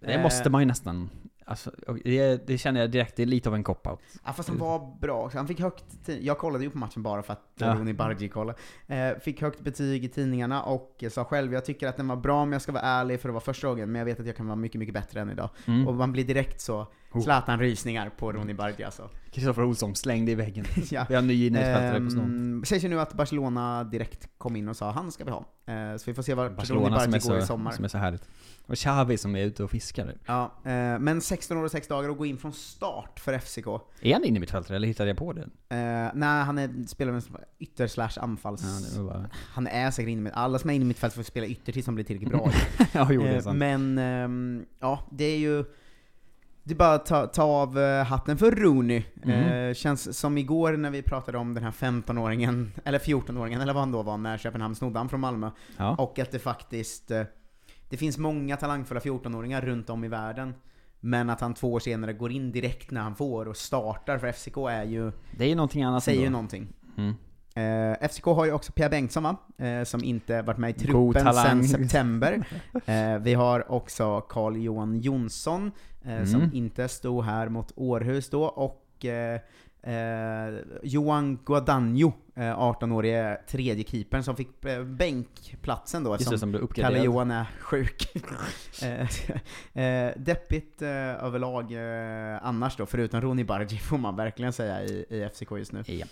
[0.00, 1.10] Det måste man ju nästan.
[1.48, 1.70] Alltså,
[2.04, 3.98] det, det känner jag direkt, det är lite av en cop-out.
[4.24, 5.38] Ja fast han var bra också.
[5.38, 5.84] Han fick högt,
[6.20, 7.74] jag kollade ju på matchen bara för att Ja.
[7.74, 8.58] Roni Bargi kollade.
[8.86, 12.42] Eh, fick högt betyg i tidningarna och sa själv, jag tycker att den var bra
[12.42, 14.36] om jag ska vara ärlig för att vara första gången, men jag vet att jag
[14.36, 15.50] kan vara mycket, mycket bättre än idag.
[15.66, 15.88] Mm.
[15.88, 17.22] Och man blir direkt så, Oh.
[17.22, 19.10] Zlatan-rysningar på Roni Bargi alltså.
[19.30, 20.64] Kristoffer Olsson slängde i väggen.
[20.90, 21.06] Ja.
[21.08, 22.24] Vi har en ny innermittfältare på snart.
[22.24, 25.44] Ehm, Sägs ju nu att Barcelona direkt kom in och sa han ska vi ha.
[25.66, 27.72] Eh, så vi får se vart Barcelona som är, går i så, sommar.
[27.72, 28.28] som är så härligt.
[28.66, 30.14] Och Xavi som är ute och fiskar.
[30.26, 33.66] Ja, eh, men 16 år och 6 dagar och gå in från start för FCK.
[34.00, 35.42] Är han innermittfältare eller hittade jag på det?
[35.68, 37.22] Eh, nej, han är, spelar med
[37.58, 38.94] ytter slash anfalls...
[38.96, 39.30] Ja, bara...
[39.34, 41.86] Han är säkert inne med alla som är inne i mittfält får spela ytter tills
[41.86, 42.50] de blir tillräckligt bra.
[42.92, 43.58] ja, jo, det är Eh, sant.
[43.58, 45.64] Men, ehm, ja, det är ju...
[46.68, 49.02] Det är bara att ta, ta av eh, hatten för Rooney.
[49.24, 49.68] Mm.
[49.68, 53.82] Eh, känns som igår när vi pratade om den här 15-åringen, eller 14-åringen, eller vad
[53.82, 55.50] han då var, när Köpenhamn snodde han från Malmö.
[55.76, 55.94] Ja.
[55.98, 57.10] Och att det faktiskt...
[57.10, 57.22] eh,
[57.88, 60.54] Det finns många talangfulla 14-åringar runt om i världen.
[61.00, 64.32] Men att han två år senare går in direkt när han får och startar för
[64.32, 65.12] FCK är ju...
[65.36, 66.68] Det är ju någonting annat Säger ju någonting.
[66.96, 67.14] Mm.
[67.56, 69.36] Eh, FCK har ju också Pierre Bengtsson va?
[69.58, 72.46] Eh, som inte varit med i truppen sedan september.
[72.86, 75.72] Eh, vi har också Carl-Johan Jonsson,
[76.04, 76.50] eh, som Mm.
[76.54, 79.40] inte stod här mot Århus då, och eh,
[79.82, 84.48] eh, Johan Guadagno, eh, 18-årige tredje keepern som fick
[84.86, 86.94] bänkplatsen då, det, eftersom som uppgraderad.
[86.94, 88.08] Kalle-Johan är sjuk.
[89.74, 91.74] eh, deppigt överlag
[92.42, 95.82] annars då, förutom Roni Bargi får man verkligen säga i, i FCK just nu.
[95.86, 96.06] Ja.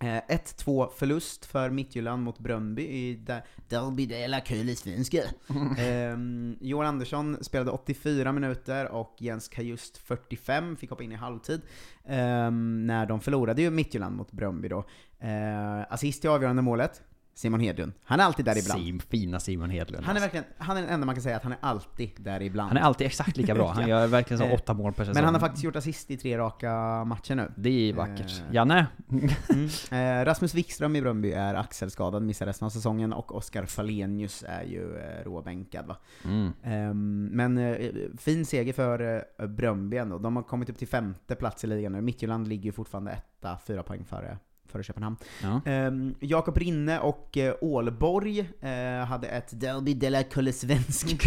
[0.00, 5.18] Eh, 1-2 förlust för Midtjylland mot Bröndby i der- Derby de la Kölisvenska.
[5.78, 6.16] eh,
[6.60, 11.60] Johan Andersson spelade 84 minuter och Jens Kajust 45, fick hoppa in i halvtid.
[12.04, 14.84] Eh, när de förlorade ju Midtjylland mot Bröndby då.
[15.18, 17.02] Eh, assist i avgörande målet,
[17.36, 17.92] Simon Hedlund.
[18.04, 18.82] Han är alltid där ibland.
[18.82, 20.04] Sim, fina Simon Hedlund.
[20.04, 22.42] Han är verkligen, han är den enda man kan säga att han är alltid där
[22.42, 22.68] ibland.
[22.68, 23.72] Han är alltid exakt lika bra.
[23.72, 25.14] Han gör verkligen så Eh, åtta mål per säsong.
[25.14, 27.52] Men han har faktiskt gjort assist i tre raka matcher nu.
[27.56, 28.42] Det är vackert.
[28.48, 28.86] Eh, Janne?
[29.10, 29.68] Mm.
[29.90, 34.62] Eh, Rasmus Wikström i Bröndby är axelskadad, missar resten av säsongen, och Oskar Falenius är
[34.62, 35.96] ju eh, råbänkad va.
[36.24, 36.52] Mm.
[36.62, 40.18] Ehm, men eh, fin seger för eh, Bröndby ändå.
[40.18, 42.00] De har kommit upp till femte plats i ligan nu.
[42.00, 44.38] Midtjylland ligger ju fortfarande etta, fyra poäng före,
[44.68, 45.16] före Köpenhamn.
[45.42, 45.60] Ja.
[45.64, 51.26] Ehm, Jakob Rinne och eh, Ålborg eh, hade ett Derby de la Kollesvensk.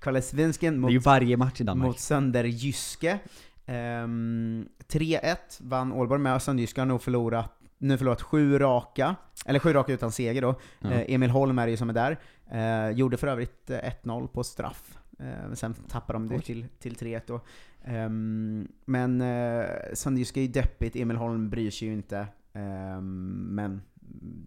[0.00, 1.86] Kollesvensken Det är mot ju varje match i Danmark.
[1.86, 3.18] mot Sönderjyske.
[3.66, 9.16] Ehm, 3-1 vann Ålborg med, Sönderjyske har nog förlorat, nu förlorat sju raka,
[9.46, 10.60] eller sju raka utan seger då.
[10.80, 10.90] Ja.
[10.90, 12.18] Eh, Emil Holm är det ju som är där.
[12.50, 14.98] Eh, gjorde för övrigt eh, 1-0 på straff.
[15.18, 17.40] Eh, sen tappade de det till, till 3-1 då.
[17.84, 22.26] Ehm, men eh, Sönderjyske är ju deppigt, Emil Holm bryr sig ju inte.
[22.52, 23.82] Ehm, men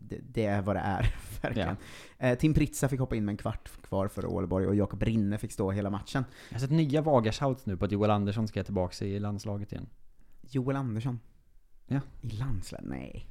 [0.01, 1.77] det, det är vad det är, verkligen.
[2.17, 5.37] Eh, Tim Pritsa fick hoppa in med en kvart kvar för Ålborg och Jakob Rinne
[5.37, 6.25] fick stå hela matchen.
[6.49, 9.71] Jag har sett nya vaga shouts nu på att Joel Andersson ska tillbaka i landslaget
[9.71, 9.87] igen.
[10.41, 11.19] Joel Andersson?
[11.87, 11.99] Ja.
[12.21, 12.87] I landslaget?
[12.89, 13.27] Nej.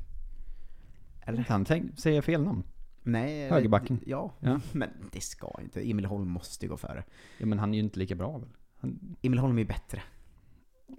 [1.21, 1.45] Eller?
[1.49, 2.63] Han tänk, säger fel namn.
[3.13, 3.49] Nej.
[3.51, 4.01] Högerbacken.
[4.07, 4.61] Ja, Ja.
[4.73, 5.91] men det ska inte.
[5.91, 7.05] Emil Holm måste ju gå före.
[7.39, 8.49] Ja men han är ju inte lika bra väl?
[8.81, 9.17] Han...
[9.23, 10.03] Emil Holm är ju bättre.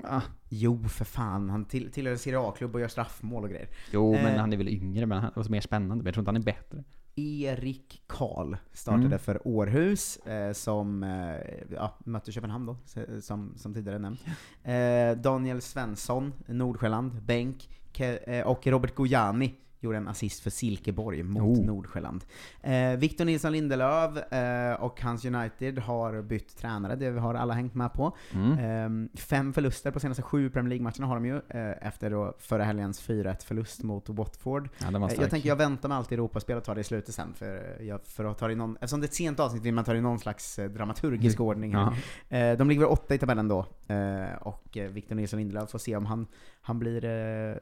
[0.03, 0.22] Ah.
[0.49, 1.49] Jo, för fan.
[1.49, 3.68] Han till, tillhör en Serie A-klubb och gör straffmål och grejer.
[3.91, 5.95] Jo men Eh, han är väl yngre men han, och mer spännande.
[5.95, 6.84] Men jag tror inte han är bättre.
[7.16, 9.20] Erik Karl startade Mm.
[9.20, 11.36] för Århus, eh, som eh,
[11.72, 12.78] ja, mötte Köpenhamn då,
[13.22, 14.20] som, som tidigare nämnt.
[14.64, 21.60] Eh, Daniel Svensson, Nordsjälland, bänk, eh, och Robert Gojani gjorde en assist för Silkeborg mot
[21.60, 21.66] Oh.
[21.66, 22.24] Nordsjälland.
[22.62, 27.76] Eh, Victor Nilsson Lindelöf eh, och hans United har bytt tränare, det har alla hängt
[27.76, 28.18] med på.
[28.34, 29.06] Mm.
[29.06, 32.64] Eh, fem förluster på senaste sju Premier League-matcherna har de ju, eh, efter då förra
[32.64, 34.70] helgens 4-1 förlust mot Watford.
[34.78, 37.34] Ja, Eh, jag tänker jag väntar med allt Europaspel och tar det i slutet sen,
[37.34, 39.74] för, jag, för att ta det i någon, eftersom det är ett sent avsnitt vill
[39.74, 41.76] man ta det i någon slags eh, dramaturgisk ordning.
[41.76, 42.52] här.
[42.52, 45.96] Eh, de ligger åtta i tabellen då, eh, och eh, Victor Nilsson Lindelöf får se
[45.96, 46.28] om han,
[46.62, 47.57] han blir eh, eh,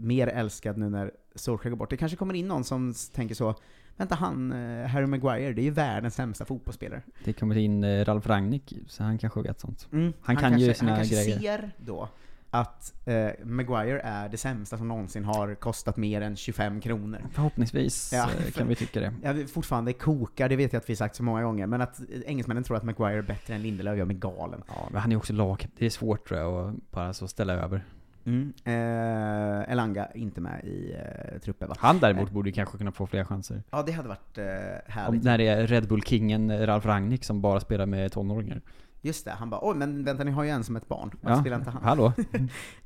[0.00, 1.90] mer älskad nu när Solskjaer går bort.
[1.90, 3.54] Det kanske kommer in någon som tänker så,
[3.96, 7.02] vänta han, eh, Harry Maguire, det är ju världens sämsta fotbollsspelare.
[7.24, 9.88] Det kommer in eh, Ralf Rangnick, så han kanske vet sånt.
[9.92, 11.38] Mm, Han, kan kanske, ju sina han kanske grejer.
[11.40, 12.08] ser då
[12.54, 17.22] att eh, Maguire är det sämsta som någonsin har kostat mer än 25 kronor.
[17.32, 19.32] Förhoppningsvis Ja, eh, kan vi tycka det.
[19.32, 22.64] Vill fortfarande kokar, det vet jag att vi sagt så många gånger, men att engelsmännen
[22.64, 24.62] tror att Maguire är bättre än Lindelöf gör mig galen.
[24.68, 25.68] Ja, men han är också lag.
[25.78, 27.84] Det är svårt tror jag att bara så ställa över.
[28.26, 28.52] Mm.
[28.64, 31.74] Eh, Elanga inte med i eh, truppen va?
[31.78, 33.62] Han däremot borde ju kanske kunna få fler chanser.
[33.70, 35.24] Ja, det hade varit eh, Om, härligt.
[35.24, 38.60] när det är Red Bull-kingen eh, Ralf Rangnick som bara spelar med tonåringar.
[39.04, 41.36] Just det, han bara oj men vänta ni har ju en som ett barn, varför
[41.36, 41.82] Ja, spelar inte han?
[41.82, 42.12] hallå.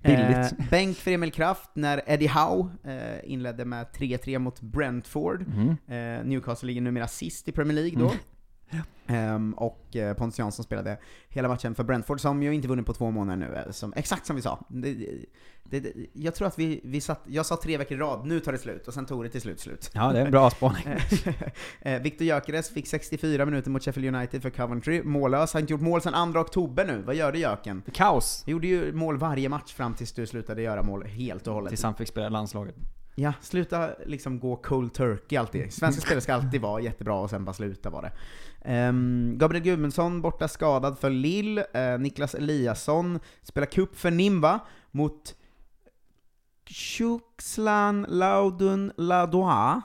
[0.03, 0.53] Billigt.
[0.61, 5.45] Eh, bänk för Emil Kraft när Eddie Howe eh, inledde med 3-3 mot Brentford.
[5.49, 5.69] Mhm.
[5.87, 8.05] Eh, Newcastle ligger numera sist i Premier League då.
[8.07, 8.17] Mm.
[9.07, 10.99] Ehm, och eh, Pontus Jansson spelade
[11.29, 14.27] hela matchen för Brentford, som ju inte vunnit på två månader nu, eh, som, exakt
[14.27, 14.65] som vi sa.
[14.69, 14.95] Det,
[15.63, 18.41] det, det, jag tror att vi, vi satt, jag sa tre veckor i rad, nu
[18.41, 19.91] tar det slut, och sen tog det till slut slut.
[19.95, 20.85] Ja, det är en bra spaning.
[21.81, 25.81] Eh, Victor Gyökeres fick 64 minuter mot Sheffield United för Coventry, mållös, har inte gjort
[25.81, 27.83] mål sedan 2 oktober nu, vad gör du Jöken?
[27.93, 28.45] Kaos!
[28.47, 31.69] Gjorde ju mål varje match fram tills du slutade göra mål helt och hållet.
[31.71, 32.75] Tills han fick spela landslaget.
[33.19, 35.73] Ja, sluta liksom gå cold turkey alltid.
[35.73, 38.13] Svenska spelare ska alltid vara jättebra och sen bara sluta vara det.
[38.65, 41.59] Ehm, Gabriel Gudmundsson borta skadad för Lill.
[41.59, 45.35] Uh, Niklas Eliasson spelar cup för Nimba mot
[46.67, 49.83] Tjuxlan Laudun Ladois.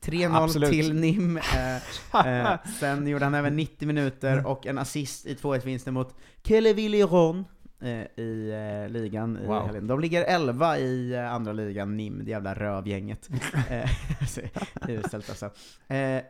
[0.00, 0.70] 3-0 Absolut.
[0.70, 1.36] till Nim.
[1.36, 1.76] Eh,
[2.26, 7.44] eh, sen gjorde han även 90 minuter och en assist i 2-1-vinsten mot Kellevilliron
[7.80, 7.88] eh,
[8.24, 8.50] i
[8.84, 9.66] eh, ligan i Wow.
[9.66, 9.86] helgen.
[9.86, 13.28] De ligger 11 i eh, andra ligan, NIM, det jävla rövgänget.
[13.70, 13.90] Eh,
[14.20, 14.40] alltså,
[14.88, 15.50] Uselt alltså.
[15.94, 16.20] Eh,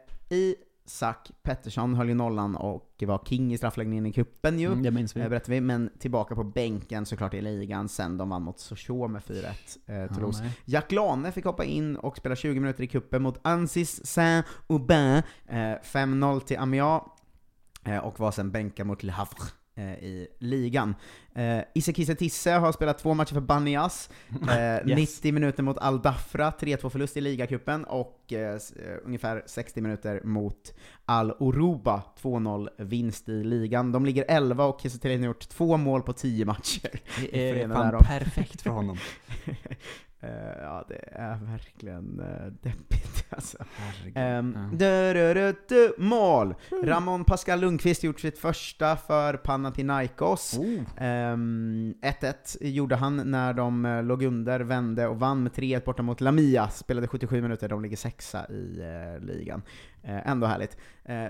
[0.87, 4.66] Isak Pettersson höll ju nollan och var king i straffläggningen i kuppen ju.
[4.66, 5.20] Mm, det minns vi.
[5.20, 9.12] Eh, berättar vi, men tillbaka på bänken såklart i ligan sen de vann mot Sochaux
[9.12, 10.43] med 4-1, eh, Toulouse.
[10.43, 10.53] nej.
[10.64, 15.22] Jack Lane fick hoppa in och spela 20 minuter i kuppen mot Ansis Saint-Aubin.
[15.47, 17.03] Eh, 5-0 till Amiens.
[17.85, 19.37] Eh, och var sen bänkad mot Le Havre
[19.82, 20.94] i ligan.
[21.34, 24.10] Eh, Isse Kisse Tisse har spelat två matcher för Banias.
[24.54, 28.58] Eh, 90 minuter mot Al Dafra, 3-2 förlust i ligacupen, och eh, eh,
[29.04, 30.74] ungefär 60 minuter mot
[31.06, 33.92] Al Oruba, 2-0 vinst i ligan.
[33.92, 36.90] De ligger 11 och Kiese Thelin har gjort två mål på 10 matcher.
[37.20, 38.98] Det är fan perfekt för honom.
[40.24, 43.58] Eh, ja, det är verkligen uh, deppigt alltså.
[43.58, 44.68] Um, Ja.
[45.98, 46.54] mål!
[46.84, 50.58] Ramon Pascal Lundqvist gjort sitt första för Panathinaikos.
[50.96, 56.02] Ehm, 1-1 gjorde han när de eh, låg under, vände och vann med 3-1 borta
[56.02, 56.68] mot Lamia.
[56.68, 59.62] Spelade 77 minuter, de ligger sexa i eh, ligan.
[60.05, 60.76] Eh, ändå härligt.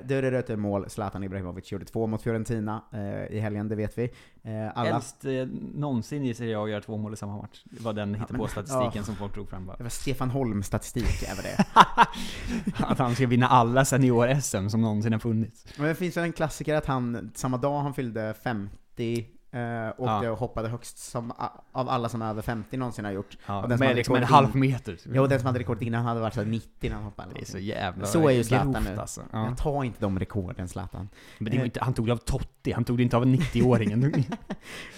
[0.05, 3.99] Du, du, du, mål, Zlatan Ibrahimovic gjorde två mot Fiorentina eh, i helgen, det vet
[3.99, 4.05] vi.
[4.43, 7.63] Eh, alla Äldst eh, någonsin i Serie att göra två mål i samma match.
[7.65, 9.03] Det var den hittepå-statistiken ja.
[9.03, 9.77] som folk drog fram bara.
[9.77, 11.65] Det var Stefan Holm-statistik över det.
[12.85, 15.67] Att han ska vinna alla senior-SM som någonsin har funnits.
[15.79, 20.27] Men det finns väl en klassiker att han, samma dag han fyllde 50, eh, åkte
[20.27, 20.31] Ja.
[20.31, 21.33] och hoppade högst som,
[21.73, 23.39] av alla som är över 50 någonsin har gjort.
[23.47, 24.99] Ja, och med hade liksom en halv meter.
[25.13, 27.29] Ja, och den som hade rekordet innan hade varit så här 90 när han hoppade.
[27.35, 29.01] Det är så jävla Så är ju Zlatan nu.
[29.01, 29.21] alltså.
[29.33, 29.45] Ja.
[29.49, 31.09] Jag tar inte de rekorden Zlatan.
[31.39, 33.23] Men det var Eh, inte, han tog det av Totti, han tog det inte av
[33.23, 34.25] en 90-åringen.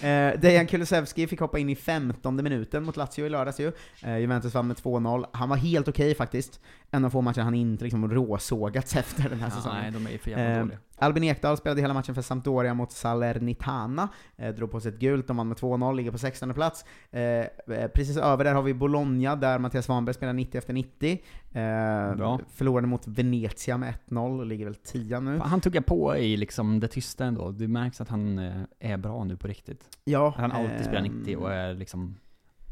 [0.06, 3.72] Eh, Dejan Kulusevski fick hoppa in i 15 minuten mot Lazio i lördags ju.
[4.02, 5.24] Eh, Juventus vann med 2-0.
[5.32, 6.60] Han var helt okej faktiskt.
[6.90, 9.78] En av få matcher han inte liksom råsågats efter den här Ja, säsongen.
[9.82, 10.78] nej, de är för jävla Eh, dåliga.
[10.98, 14.08] Albin Ekdal spelade hela matchen för Sampdoria mot Salernitana.
[14.36, 16.84] Eh, drog på sig ett gult, de vann med 2-0, ligger på 16 plats.
[17.10, 17.46] Eh, eh,
[17.94, 21.12] precis över där har vi Bologna, där Mattias Svanberg spelar 90 efter 90.
[21.52, 22.40] Eh, Bra.
[22.54, 25.38] förlorade mot Venezia med 1-0 och ligger väl 10 nu.
[25.38, 27.50] Han tuggar på i liksom det tysta ändå.
[27.50, 29.84] Det märks att han eh, är bra nu på riktigt.
[30.04, 32.16] Ja, han alltid spelar ehm, 90 och är liksom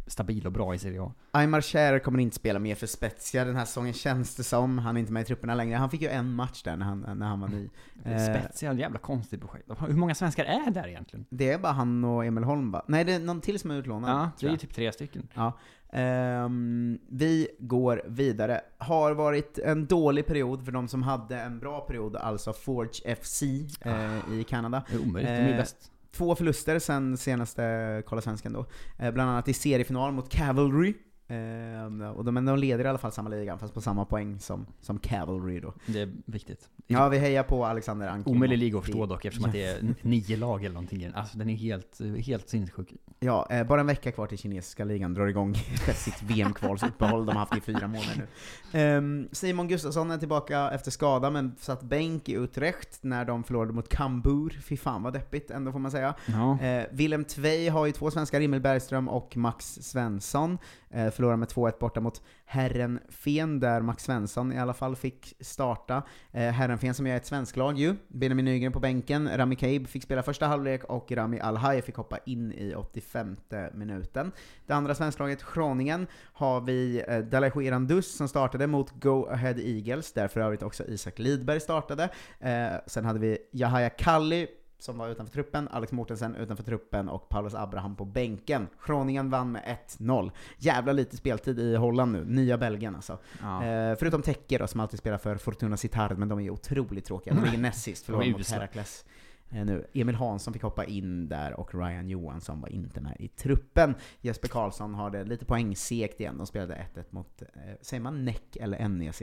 [0.07, 1.13] stabil och bra i Serie A.
[1.31, 4.79] Aymar Cher kommer inte spela mer för Spezia den här säsongen känns det som.
[4.79, 5.77] Han är inte med i trupperna längre.
[5.77, 7.69] Han fick ju en match där när han, när han var ny.
[8.05, 9.71] Eh, Spezia, ett jävla konstigt projekt.
[9.89, 11.27] Hur många svenskar är där egentligen?
[11.29, 12.85] Det är bara han och Emil Holm va?
[12.89, 14.11] Nej, det är någon till som är utlånad.
[14.11, 15.29] Ja, det är ju typ tre stycken.
[15.35, 15.53] Ja.
[15.93, 18.61] Ehm, vi går vidare.
[18.79, 23.43] Har varit en dålig period för de som hade en bra period, alltså Forge FC
[23.81, 24.83] eh, i Kanada.
[24.91, 25.91] Det är omöjligt, de är Eh, bäst.
[26.17, 28.67] Två förluster sen senaste Kolla Svensken då.
[28.99, 30.95] Eh, bland annat i seriefinal mot Cavalry.
[32.17, 34.67] Och de, men de leder i alla fall samma liga, fast på samma poäng som,
[34.81, 35.75] som Cavalry då.
[35.87, 36.69] Det är viktigt.
[36.87, 38.33] Ja, vi hejar på Alexander Ankim.
[38.37, 41.13] Omöjlig liga att förstå dock eftersom att det är nio lag eller någonting.
[41.15, 42.93] Alltså den är helt, helt sinnessjuk.
[43.21, 45.55] Ja, eh, bara en vecka kvar till kinesiska ligan drar igång
[45.95, 48.27] sitt VM-kvalsuppehåll de har haft i fyra månader
[48.73, 48.81] nu.
[48.81, 53.73] Ehm, Simon Gustafsson är tillbaka efter skada, men satt bänk i Utrecht när de förlorade
[53.73, 54.61] mot Kambur.
[54.65, 56.15] Fy fan vad deppigt ändå får man säga.
[56.27, 56.61] Ja.
[56.61, 60.59] Eh, Willem Tvei har ju två svenskar, Rimmel Bergström och Max Svensson.
[60.95, 66.03] Eh, förlorade med 2-1 borta mot Herrenfen, där Max Svensson i alla fall fick starta.
[66.33, 67.97] Eh, Herrenfen som är ett svensklag ju.
[68.09, 72.19] Benjamin Nygren på bänken, Rami Kaib fick spela första halvlek och Rami Alhaj fick hoppa
[72.27, 73.37] in i 85
[73.73, 74.33] minuten.
[74.67, 80.29] Det andra svensklaget, Kroningen, har vi eh, Dalajou som startade mot Go Ahead Eagles, där
[80.29, 82.09] för övrigt också Isak Lidberg startade.
[82.41, 84.49] Eh, sen hade vi Yahya Kalli
[84.85, 88.69] som var utanför truppen, Alex Mortensen utanför truppen och Paulus Abraham på bänken.
[88.87, 90.31] Groningen vann med 1-0.
[90.59, 93.19] Jävla lite speltid i Holland nu, nya Belgien alltså.
[93.41, 93.65] Ja.
[93.65, 97.35] Eh, förutom Tekke då, som alltid spelar för Fortuna Sittard, men de är otroligt tråkiga.
[97.35, 98.51] De ligger näst sist, förlorade mot.
[98.51, 99.05] Herakles.
[99.51, 99.87] Eh, nu.
[99.95, 103.95] Emil Hansson fick hoppa in där och Ryan Johansson var inte med i truppen.
[104.21, 107.49] Jesper Karlsson har det lite poängsegt igen, de spelade 1-1 mot, eh,
[107.81, 109.23] säger man NEC eller NEC?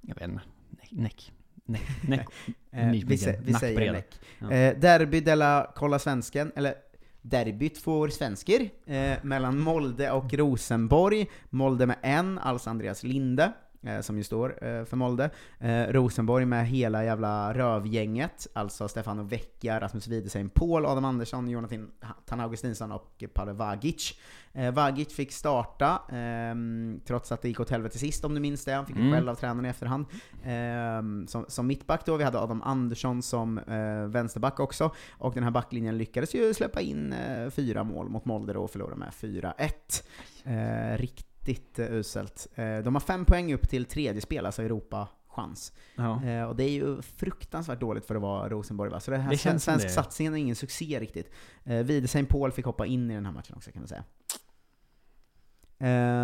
[0.00, 0.42] Jag vet inte.
[0.90, 1.32] Näck.
[1.64, 1.82] Näck.
[2.08, 2.28] Näck.
[2.72, 4.20] Eh, vi, sä, vi säger näck.
[4.38, 4.50] Ja.
[4.50, 6.74] Eh, derby della Kolla Svensken, eller
[7.22, 11.26] derbyt för svensker, eh, mellan Molde och Rosenborg.
[11.50, 13.52] Molde med en, alltså Andreas Linde,
[14.00, 15.30] som ju står eh, för Molde.
[15.58, 21.90] Eh, Rosenborg med hela jävla rövgänget, alltså Stefano Vecchia, Rasmus Widesheim, Paul, Adam Andersson, Jonathan
[22.26, 24.18] Tan Augustinsson och Palle Vagic.
[24.52, 28.64] Eh, Vagic fick starta, ehm, trots att det gick åt helvete sist om du minns
[28.64, 28.72] det.
[28.72, 29.12] Han fick Mm.
[29.12, 30.06] skäll av tränaren i efterhand.
[30.44, 34.90] Ehm, som, som mittback då, vi hade Adam Andersson som eh, vänsterback också.
[35.12, 38.70] Och den här backlinjen lyckades ju släppa in eh, fyra mål mot Molde då och
[38.70, 40.04] förlora med 4-1.
[40.44, 40.96] Eh,
[41.44, 42.46] riktigt eh, uselt.
[42.54, 45.72] Eh, de har fem poäng upp till tredje spel, alltså Europa chans.
[45.96, 46.24] Ja.
[46.24, 49.00] Eh, och det är ju fruktansvärt dåligt för att vara Rosenborg va?
[49.00, 49.92] Så det här Det känns som svensk det.
[49.92, 51.30] satsningen är ingen succé riktigt.
[51.64, 54.04] Eh, Widesheim Paul fick hoppa in i den här matchen också kan man säga.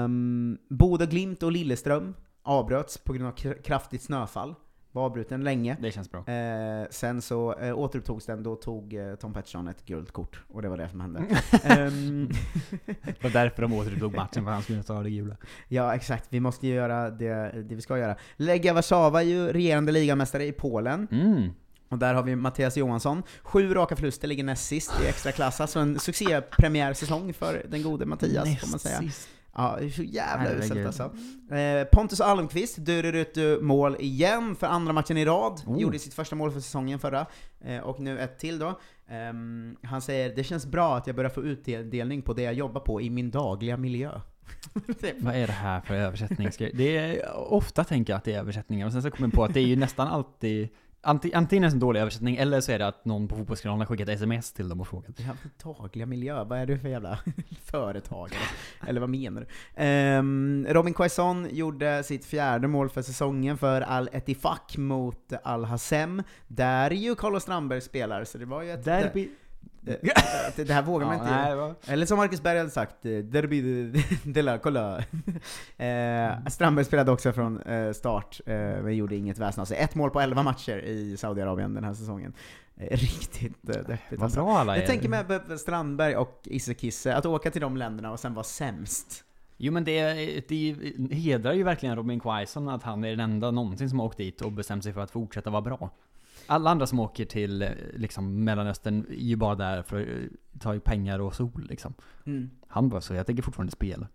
[0.05, 4.55] Um, Bodö Glimt och Lilleström avbröts på grund av kr- kraftigt snöfall.
[4.93, 5.76] Var avbruten länge.
[5.80, 6.24] Det känns bra.
[6.26, 10.43] Eh, sen så eh, återupptogs den, då tog eh, Tom Pettersson ett gult kort.
[10.49, 11.22] Och det var det som hände.
[11.64, 12.28] Ehm,
[12.86, 15.36] Det var därför de återupptog matchen, för han skulle ta det gula.
[15.68, 16.26] Ja, exakt.
[16.28, 18.16] Vi måste ju göra det, det vi ska göra.
[18.36, 21.09] Legia Warszawa är ju regerande ligamästare i Polen.
[21.11, 21.51] Mm.
[21.89, 23.22] Och där har vi Mattias Johansson.
[23.43, 25.61] Sju raka förluster, ligger näst sist i extra klass.
[25.61, 28.99] Alltså en succépremiärsäsong för den gode Mattias, får man Näst säga.
[28.99, 29.28] sist.
[29.59, 31.02] Ja, det är så jävla uselt alltså.
[31.54, 35.62] Eh, Pontus Almqvist, Durerut mål igen för andra matchen i rad.
[35.66, 35.80] Oh.
[35.80, 37.26] Gjorde sitt första mål för säsongen förra,
[37.61, 38.78] eh, och nu ett till då.
[39.09, 42.80] Ehm, han säger det känns bra att jag börjar få utdelning på det jag jobbar
[42.80, 44.20] på i min dagliga miljö.
[44.74, 46.72] Är Vad är det här för översättningsgrej?
[46.74, 49.44] Det är, ofta tänker jag att det är översättningar, och sen så kommer jag på
[49.44, 50.68] att det är ju nästan alltid
[51.09, 53.86] anti- Antingen en sån dålig översättning, eller så är det att någon på Fotbollskanalen har
[53.86, 55.20] skickat sms till dem och frågat.
[55.20, 57.18] Ja, dagliga miljö, vad är du för jävla
[57.64, 58.38] företagare?
[58.86, 59.46] Eller vad menar du?
[59.82, 66.22] Ehm, Robin Quaison gjorde sitt fjärde mål för säsongen för Al Ettifaq mot Al Hassem,
[66.48, 68.84] där ju Carlos Strandberg spelar, så det var ju ett...
[68.84, 69.28] Derby.
[69.80, 71.36] Det, det, här vågar man Ja, inte...
[71.36, 73.61] nej, var- Eller som Marcus Berg hade sagt, eh, Derby
[73.92, 74.98] de, de la Cola.
[75.76, 79.76] eh, Strandberg spelade också från eh, start, eh, men gjorde inget väsen av sig.
[79.78, 82.32] Ett mål på 11 matcher i Saudiarabien den här säsongen.
[82.76, 84.86] Eh, riktigt eh, deppigt Vad bra alla Jag är.
[84.86, 88.44] tänker med med Strandberg och Isse Kisse, att åka till de länderna och sen vara
[88.44, 89.24] sämst.
[89.56, 90.12] Jo men det,
[90.48, 90.76] det
[91.11, 94.40] hedrar ju verkligen Robin Quaison att han är den enda någonsin som har åkt dit
[94.40, 95.90] och bestämt sig för att fortsätta vara bra.
[96.49, 100.78] Alla andra som åker till eh, liksom, Mellanöstern är ju bara där för att ta
[100.80, 101.94] pengar och sol liksom.
[102.26, 102.51] Mm.
[102.68, 104.09] Han bara så, jag tänker fortfarande spela.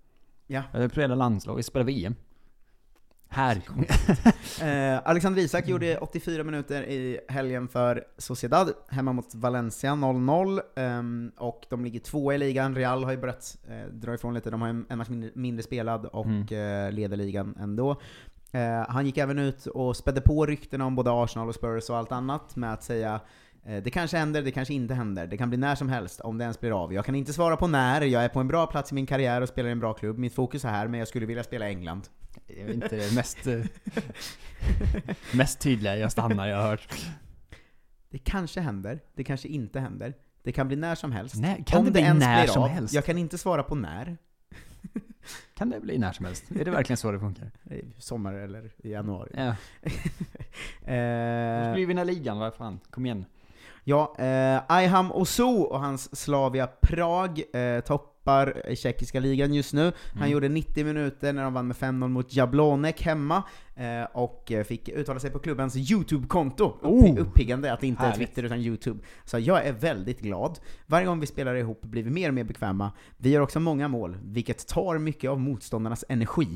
[0.48, 0.64] Ja.
[0.74, 2.16] Jag spelar landslag, jag spelar VM.
[3.28, 3.62] Här.
[4.62, 11.32] Eh, Alexander Isak gjorde 84 minuter i helgen för Sociedad, hemma mot Valencia 0-0, ehm,
[11.38, 12.76] och de ligger tvåa i ligan.
[12.76, 15.64] Real har ju börjat eh, dra ifrån lite, de har en, en match mindre, mindre
[15.64, 16.42] spelad och Mm.
[16.88, 18.02] eh, leder ligan ändå.
[18.54, 21.98] Eh, han gick även ut och spädde på ryktena om både Arsenal och Spurs och
[21.98, 23.22] allt annat med att säga
[23.66, 25.28] Eh, Det kanske händer, det kanske inte händer.
[25.28, 26.94] Det kan bli när som helst, om det ens blir av.
[26.94, 29.42] Jag kan inte svara på när, jag är på en bra plats i min karriär
[29.42, 30.18] och spelar i en bra klubb.
[30.18, 32.08] Mitt fokus är här, men jag skulle vilja spela i England.
[32.48, 33.62] Det är inte det mest, eh,
[35.34, 36.88] mest tydliga jag stannar jag har hört.
[38.10, 40.14] Det kanske händer, det kanske inte händer.
[40.44, 41.36] Det kan bli när som helst.
[41.38, 42.70] Nej, kan om det bli ens när blir som av.
[42.70, 42.94] helst?
[42.94, 44.18] Jag kan inte svara på när.
[45.58, 46.52] Kan det bli när som helst?
[46.52, 47.52] Är det verkligen så det funkar?
[47.98, 49.32] Sommar eller i januari.
[49.38, 49.56] Ja.
[50.86, 52.80] Eh, Du skulle ju vinna ligan, vad fan?
[52.90, 53.26] Kom igen.
[53.84, 57.80] Ja, eh, Ayham Osu och hans Slavia Prag eh,
[58.24, 59.92] toppar i tjeckiska ligan just nu.
[60.14, 60.32] Han Mm.
[60.32, 63.44] gjorde 90 minuter när de vann med 5-0 mot Jablonek hemma,
[63.76, 66.78] eh, och eh, fick uttala sig på klubbens YouTube-konto.
[66.82, 67.20] Oh!
[67.20, 68.16] uppiggande att det inte är.
[68.16, 69.00] Twitter utan YouTube.
[69.26, 70.60] Så jag är väldigt glad.
[70.88, 72.92] Varje gång vi spelar ihop blir vi mer och mer bekväma.
[73.18, 76.48] Vi gör också många mål, vilket tar mycket av motståndarnas energi.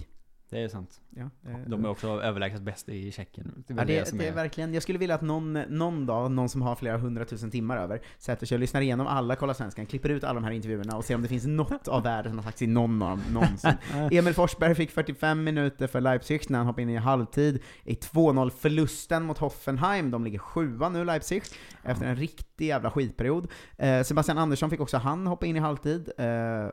[0.50, 1.02] Det är sant.
[1.18, 3.64] Ja, eh, De är också överlägset bäst i Tjeckien.
[3.68, 4.36] Det är Ja, det, det, det är är...
[4.36, 8.02] verkligen, jag skulle vilja att någon, någon dag, någon som har flera hundratusen timmar över,
[8.18, 11.06] sätter sig och lyssnar igenom alla Kolla Svenskan, klipper ut alla de här intervjuerna och
[11.06, 13.72] ser om det finns något av värde som har sagts i någon av dem någonsin.
[14.12, 19.24] Emil Forsberg fick 45 minuter för Leipzig när han hoppade in i halvtid i 2-0-förlusten
[19.24, 20.12] mot Hoffenheim.
[20.12, 21.44] De ligger sjua nu, Leipzig,
[21.84, 23.48] efter en riktig jävla skitperiod.
[23.78, 26.26] Eh, Sebastian Andersson fick också han hoppa in i halvtid eh,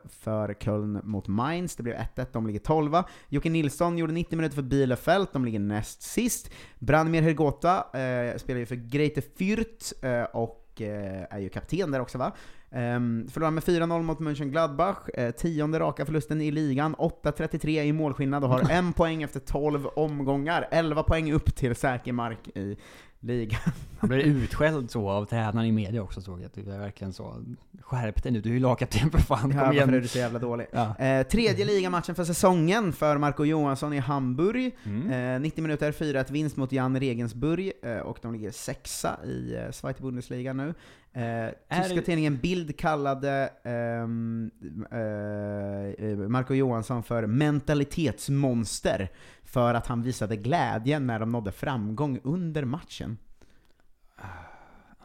[0.09, 1.75] för Köln mot Mainz.
[1.75, 2.95] Det blev 1-1, de ligger 12
[3.29, 6.49] Jocke Nilsson gjorde 90 minuter för Bielefeld, de ligger näst sist.
[6.79, 11.99] Branimir Hergota eh, spelar ju för Greite Fürth eh, och eh, är ju kapten där
[11.99, 12.31] också va?
[12.75, 18.43] Um, förlorade med 4-0 mot Mönchengladbach, eh, tionde raka förlusten i ligan, 8-33 i målskillnad
[18.43, 22.77] och har en poäng efter 12 omgångar, 11 poäng upp till säker mark i
[23.25, 23.59] ligan.
[23.99, 26.49] Han blev utskälld så av tränaren i media också såg jag.
[26.53, 27.43] Det är verkligen så.
[27.81, 29.51] Skärp dig nu, du är ju lagkapten för fan.
[29.55, 29.87] Ja, Kom igen.
[29.87, 30.67] varför är du så jävla dålig?
[30.71, 30.97] Ja.
[30.97, 34.75] Eh, tredje ligamatchen för säsongen för Marco Johansson i Hamburg.
[34.83, 35.35] Mm.
[35.35, 39.71] Eh, 90 minuter, 4-1 vinst mot Jan Regensburg, eh, och de ligger sexa i eh,
[39.71, 40.73] Zweite Bundesliga nu.
[41.15, 41.49] Eh,
[41.81, 44.51] tyska det- tidningen Bild kallade ehm,
[44.91, 49.09] eh, Marco Johansson för mentalitetsmonster,
[49.43, 53.17] för att han visade glädje när de nådde framgång under matchen.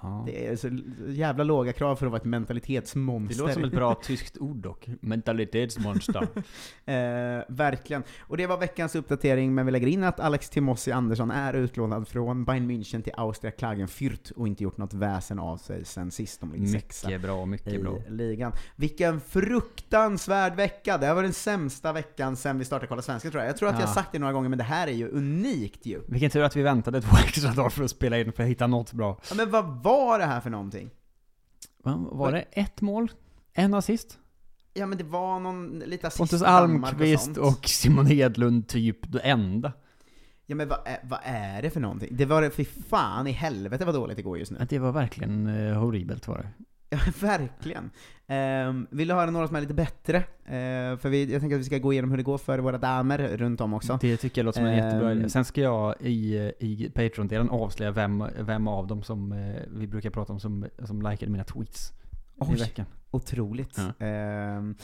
[0.03, 0.23] Ja.
[0.27, 0.79] Det är så
[1.09, 3.35] jävla låga krav för att vara ett mentalitetsmonster.
[3.37, 4.89] Det låter som ett bra tyskt ord dock.
[5.01, 6.29] Mentalitetsmonster.
[6.85, 8.03] Eh, verkligen.
[8.21, 12.09] Och det var veckans uppdatering, men vi lägger in att Alex Timossi Andersson är utlånad
[12.09, 16.41] från Bayern München till Austria Klagenfurt och inte gjort något väsen av sig sen sist
[16.41, 17.99] de ligger sexa mycket bra, mycket i bra.
[18.09, 18.53] ligan.
[18.77, 20.99] Vilken fruktansvärd vecka!
[20.99, 23.49] Det här var den sämsta veckan sen vi startade Kolla Svenska tror jag.
[23.51, 23.87] Jag tror att jag Ja.
[23.87, 26.01] har sagt det några gånger, men det här är ju unikt ju.
[26.09, 28.67] Vilken tur att vi väntade två extra dagar för att spela in för att hitta
[28.67, 29.19] något bra.
[29.31, 30.91] Ja, men vad var det här för någonting?
[31.83, 33.11] Va, Var det ett mål?
[33.53, 34.19] En assist?
[34.75, 37.37] Ja men det var någon lite assist Pontus Almqvist sånt.
[37.39, 39.73] och Simon Hedlund typ det enda.
[40.47, 42.09] Ja men vad är, vad är det för någonting?
[42.17, 44.67] Det var fy fan i helvete vad dåligt det går just nu.
[44.69, 46.49] Det var verkligen eh, horribelt var det.
[46.91, 47.91] Ja, verkligen.
[48.69, 50.17] Um, vill du höra några som är lite bättre?
[50.45, 52.79] Eh, för vi, jag tänker att vi ska gå igenom hur det går för våra
[52.79, 53.99] damer runt om också.
[54.01, 55.29] Det tycker jag låter som en jättebra Ehm, idé.
[55.31, 60.11] Sen ska jag i, i Patreon-delen avslöja vem, vem av dem som eh, vi brukar
[60.11, 61.95] prata om som, som likade mina tweets i
[62.39, 62.57] Oj.
[62.57, 62.87] veckan.
[63.11, 63.79] Otroligt.
[63.99, 64.07] Ja.
[64.07, 64.75] Ehm,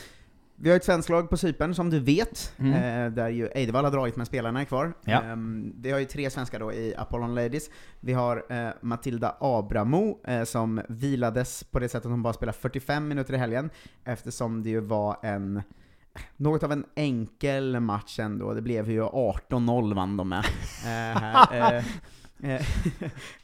[0.58, 2.72] vi har ett svenskt lag på Cypern, som du vet, Mm.
[3.06, 4.92] eh, där ju Eidevall har dragit med spelarna är kvar.
[5.04, 5.22] Ja.
[5.22, 7.70] Ehm, vi har ju tre svenskar då i Apollon Ladies.
[8.00, 12.58] Vi har eh, Matilda Abramo, eh, som vilades på det sättet att hon bara spelade
[12.58, 13.70] 45 minuter i helgen,
[14.04, 15.62] eftersom det ju var en
[16.36, 18.54] något av en enkel match ändå.
[18.54, 20.44] Det blev ju 18-0 vann de med.
[20.84, 21.84] Eh, här, eh,
[22.52, 22.62] eh,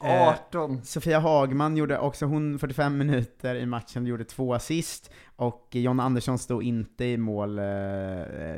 [0.03, 0.83] eh, 18.
[0.83, 6.39] Sofia Hagman gjorde också hon 45 minuter i matchen, gjorde två assist, och John Andersson
[6.39, 7.63] stod inte i mål eh,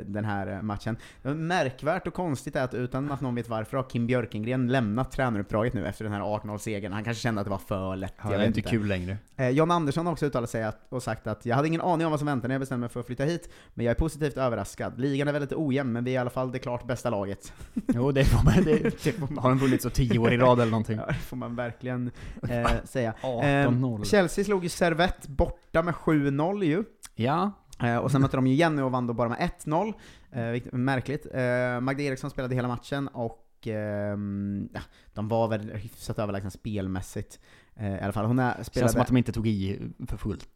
[0.05, 0.97] den här matchen.
[1.21, 5.11] Det märkvärt och konstigt är att utan att någon vet varför har Kim Björkengren lämnat
[5.11, 6.93] tränaruppdraget nu efter den här 18-0-segern.
[6.93, 8.13] Han kanske kände att det var för lätt.
[8.23, 9.17] Ja, det är inte kul längre.
[9.35, 12.05] Eh, John Andersson har också uttalat sig att, och sagt att jag hade ingen aning
[12.05, 13.99] om vad som väntade när jag bestämde mig för att flytta hit, men jag är
[13.99, 14.99] positivt överraskad.
[14.99, 17.53] Ligan är väldigt ojämn, men vi är i alla fall det klart bästa laget.
[17.87, 18.53] Jo, det får man.
[18.65, 20.99] Det, har de vunnit så tio år i rad eller någonting?
[21.05, 22.11] Ja, det får man verkligen
[22.49, 23.13] eh, säga.
[23.21, 23.99] 18-0.
[23.99, 26.83] Eh, Chelsea slog ju Servette borta med 7-0 ju.
[27.15, 27.51] Ja.
[27.83, 29.93] Eh, och sen mötte de ju Jenny och vann då bara med 1-0.
[30.31, 31.27] Eh, märkligt.
[31.33, 34.69] Eh, Magda Eriksson spelade hela matchen och ehm,
[35.13, 37.39] de var väl hyfsat överlägsna spelmässigt.
[37.79, 38.71] I alla fall, hon är, spelade...
[38.73, 40.47] Känns som att de inte tog i för fullt.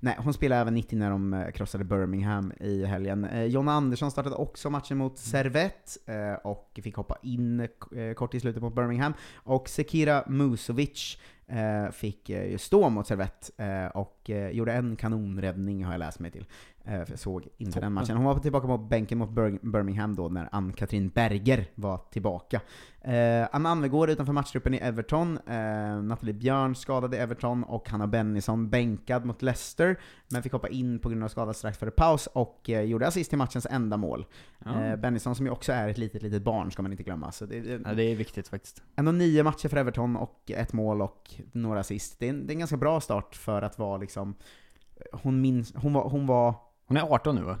[0.00, 3.28] Nej, hon spelade även 90 när de krossade Birmingham i helgen.
[3.50, 7.68] Jonna Andersson startade också matchen mot Servette och fick hoppa in
[8.16, 9.14] kort i slutet mot Birmingham.
[9.34, 11.18] Och Sekira Musovic
[11.92, 16.18] fick eh, ju stå mot Servette eh, och eh, gjorde en kanonräddning har jag läst
[16.20, 16.46] mig till.
[16.84, 18.16] Eh, för jag såg inte den matchen.
[18.16, 22.60] Hon var tillbaka på bänken mot Bir- Birmingham då när Ann-Katrin Berger var tillbaka.
[23.00, 28.06] Eh, Anna Anvegård utanför matchtruppen i Everton, eh, Nathalie Björn skadad i Everton och Hanna
[28.06, 29.96] Bennison bänkad mot Leicester,
[30.28, 33.30] men fick hoppa in på grund av skada strax före paus och eh, gjorde assist
[33.30, 34.26] till matchens enda mål.
[34.64, 34.84] Ja.
[34.84, 37.32] Eh, Bennison som ju också är ett litet, litet barn ska man inte glömma.
[37.32, 38.82] Så det, Ja, det är viktigt faktiskt.
[38.96, 42.18] Ändå nio matcher för Everton och ett mål och några assist.
[42.18, 44.34] Det är en, det är en ganska bra start för att vara liksom...
[45.12, 45.74] Hon minns...
[45.74, 46.08] Hon var...
[46.08, 46.54] Hon, var,
[46.86, 47.58] Hon är 18 nu va?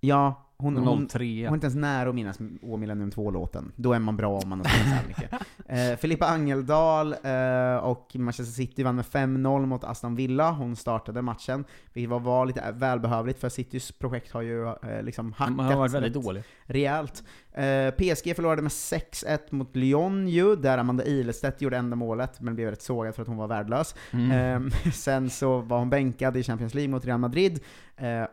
[0.00, 1.18] ja, hon, Hon hon, 03.
[1.24, 3.72] hon är inte ens nära att minnas Å Millennium 2-låten.
[3.76, 5.30] Då är man bra om man har spelat så här mycket.
[5.70, 10.50] Eh, Filippa Angeldal eh, och Manchester City vann med 5-0 mot Aston Villa.
[10.50, 15.32] Hon startade matchen, vilket var, var lite välbehövligt för Citys projekt har ju eh, liksom
[15.32, 16.42] hackat har varit väldigt dålig.
[16.64, 17.24] Rejält.
[17.52, 22.54] Eh, PSG förlorade med 6-1 mot Lyon ju, där Amanda Ilestedt gjorde enda målet, men
[22.54, 23.94] blev rätt sågad för att hon var värdelös.
[24.10, 24.66] Mm.
[24.66, 27.60] Eh, sen så var hon bänkad i Champions League mot Real Madrid,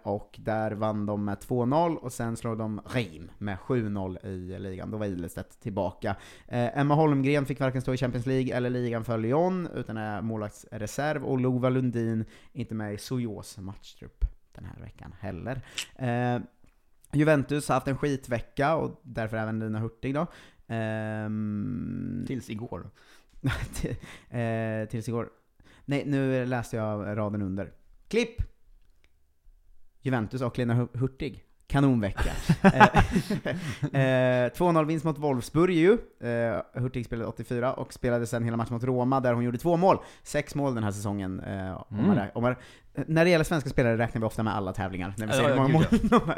[0.03, 4.91] och där vann de med 2-0, och sen slog de Reim med 7-0 i ligan.
[4.91, 6.15] Då var Ilestedt tillbaka.
[6.47, 10.21] Eh, Emma Holmgren fick varken stå i Champions League eller ligan för Lyon, utan är
[10.21, 15.61] målvaktsreserv, och Lova Lundin inte med i Sojos matchtrupp den här veckan heller.
[15.95, 16.39] Eh,
[17.13, 20.27] Juventus har haft en skitvecka, och därför även Lina Hurtig då.
[20.67, 22.89] Ehm, Tills igår.
[23.73, 23.95] till-
[24.39, 25.29] eh, tills igår.
[25.85, 27.71] Nej, nu läste jag raden under.
[28.07, 28.41] Klipp!
[30.01, 31.43] Juventus och Lena Hu- Hurtig.
[31.67, 32.31] Kanonvecka.
[33.93, 35.97] Eh, eh, 2-0 vinst mot Wolfsburg ju.
[36.29, 39.77] Eh, Hurtig spelade 84 och spelade sen hela matchen mot Roma där hon gjorde två
[39.77, 39.97] mål.
[40.23, 41.39] Sex mål den här säsongen.
[41.39, 42.27] Eh, om man, Mm.
[42.35, 42.55] om man,
[43.07, 45.13] när det gäller svenska spelare räknar vi ofta med alla tävlingar.
[45.17, 46.29] När vi Ja, säger hur många mål någon,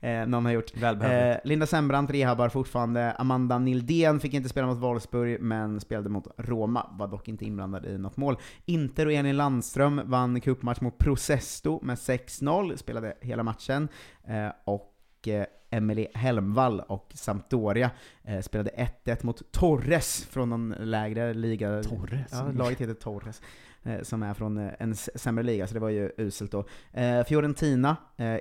[0.00, 0.82] eh, någon har gjort.
[0.82, 3.12] Eh, Linda Sembrant rehabbar fortfarande.
[3.12, 6.86] Amanda Nildén fick inte spela mot Wolfsburg, men spelade mot Roma.
[6.98, 8.36] Var dock inte inblandad i något mål.
[8.64, 13.88] Inter och Elin Landström vann cupmatch mot Prosesto med 6-0, spelade hela matchen.
[14.28, 14.94] Eh, och
[15.28, 17.90] eh, Emily Helmvall och Sampdoria
[18.24, 18.70] eh, spelade
[19.04, 21.82] 1-1 mot Torres från någon lägre liga.
[21.82, 22.28] Torres?
[22.32, 23.42] Ja, laget heter Torres.
[23.88, 26.64] Eh, Som är från eh, en sämre liga, så det var ju uselt då.
[26.92, 27.96] Eh, Fiorentina,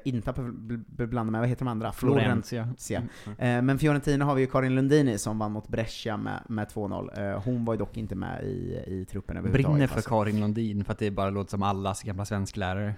[0.05, 1.91] inte att bl- bl- blanda med, vad heter de andra?
[1.91, 2.67] Florentia.
[3.25, 3.57] Mm.
[3.57, 7.31] Eh, men Fiorentina har vi ju Karin Lundini som vann mot Brescia med, med 2-0.
[7.33, 9.73] Eh, hon var ju dock inte med i, i truppen överhuvudtaget.
[9.75, 10.09] Brinner för alltså.
[10.09, 12.93] Karin Lundin för att det bara låter som allas gamla svensklärare.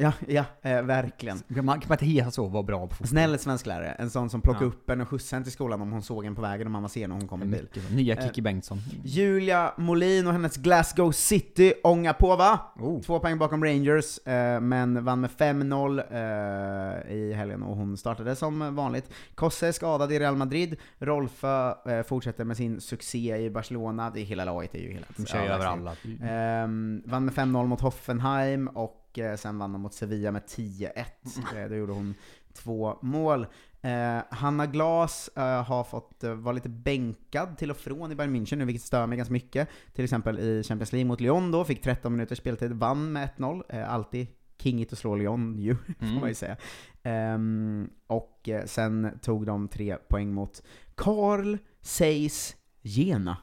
[0.00, 1.42] Ja, ja eh, verkligen.
[1.48, 3.08] Man kan man inte heta så, vara bra på fotboll.
[3.08, 4.66] Snäll svensklärare, en sån som plockar Ja.
[4.66, 6.88] upp en och skjutsar en till skolan om hon såg en på vägen och mamma
[6.88, 7.68] ser när hon kommer i bil.
[7.90, 8.78] Nya Eh, Kikki Bengtsson.
[9.04, 12.58] Julia Molin och hennes Glasgow City ångar på va?
[12.76, 13.00] Oh.
[13.00, 18.36] Två poäng bakom Rangers, eh, men vann med 5-0 eh, i helgen och hon startade
[18.36, 19.10] som vanligt.
[19.34, 24.20] Kosse är skadad i Real Madrid, Rolfö eh, fortsätter med sin succé i Barcelona, det
[24.20, 25.16] är hela laget är ju helt...
[25.16, 25.96] De kör över alla.
[26.22, 30.88] Ehm, vann med 5-0 mot Hoffenheim och eh, sen vann de mot Sevilla med 10-1.
[31.36, 31.62] Mm.
[31.64, 32.14] Eh, då gjorde hon
[32.52, 33.46] två mål.
[33.80, 38.36] Eh, Hanna Glas eh, har fått eh, vara lite bänkad till och från i Bayern
[38.36, 39.68] München nu, vilket stör mig ganska mycket.
[39.94, 43.62] Till exempel i Champions League mot Lyon då, fick 13 minuters speltid, vann med 1-0.
[43.68, 44.26] Eh, alltid
[44.58, 46.20] kingigt att slå Lyon ju, får Mm.
[46.20, 46.56] man ju säga.
[47.02, 50.62] Ehm, och sen tog de tre poäng mot
[50.94, 53.36] Carl Zeiss Jena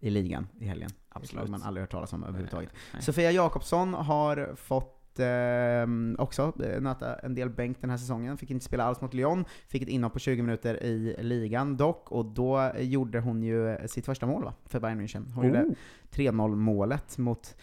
[0.00, 0.90] i ligan i helgen.
[1.12, 1.42] Absolut.
[1.42, 2.70] Lag man aldrig hört talas om överhuvudtaget.
[2.92, 3.02] nej.
[3.02, 8.36] Sofia Jakobsson har fått ehm, också eh, nöta en del bänk den här säsongen.
[8.36, 12.12] Fick inte spela alls mot Lyon, fick ett inhopp på 20 minuter i ligan dock,
[12.12, 14.54] och då gjorde hon ju sitt första mål va?
[14.66, 15.32] För Bayern München.
[15.32, 15.48] Hon Oh.
[15.48, 15.74] gjorde
[16.10, 17.56] 3-0 målet mot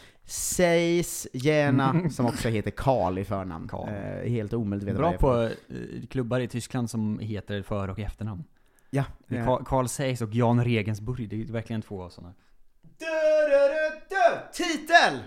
[0.48, 3.68] Seis Jena, som också heter Karl i förnamn.
[3.68, 3.90] Karl.
[3.90, 8.44] Eh, helt omöjligt Bra på för- eh, klubbar i Tyskland som heter för och efternamn.
[8.90, 9.04] Ja.
[9.30, 9.46] Eh.
[9.46, 12.34] Carl- Carl Zeiss och Jan Regensburg, det är verkligen två sådana.
[14.54, 15.24] Titel!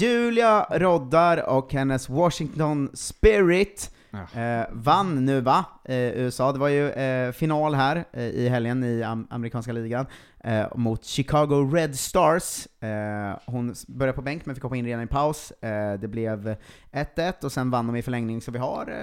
[0.00, 3.90] Julia Roddar och hennes Washington Spirit
[4.34, 6.52] eh, vann nu va, eh, USA.
[6.52, 10.06] Det var ju eh, final här eh, i helgen i am amerikanska ligan
[10.44, 12.66] eh, mot Chicago Red Stars.
[12.80, 15.52] Eh, hon började på bänk men fick hoppa in redan i paus.
[16.00, 16.56] Det blev
[16.92, 18.94] 1-1 och sen vann de i förlängning, så vi har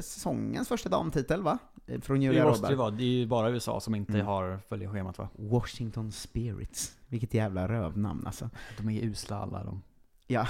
[0.00, 1.58] säsongens första damtitel va?
[2.02, 4.26] Från Julia Det måste det vara, det är ju bara USA som inte Mm.
[4.26, 5.28] har följeschemat va?
[5.36, 6.96] Washington Spirits.
[7.08, 8.50] Vilket jävla rövnamn alltså.
[8.78, 9.82] De är usla alla de.
[10.26, 10.46] Ja.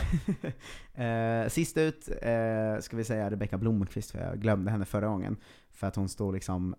[1.05, 5.37] eh, sist ut eh, ska vi säga Rebecka Blomqvist, för jag glömde henne förra gången.
[5.81, 6.75] För att hon står liksom,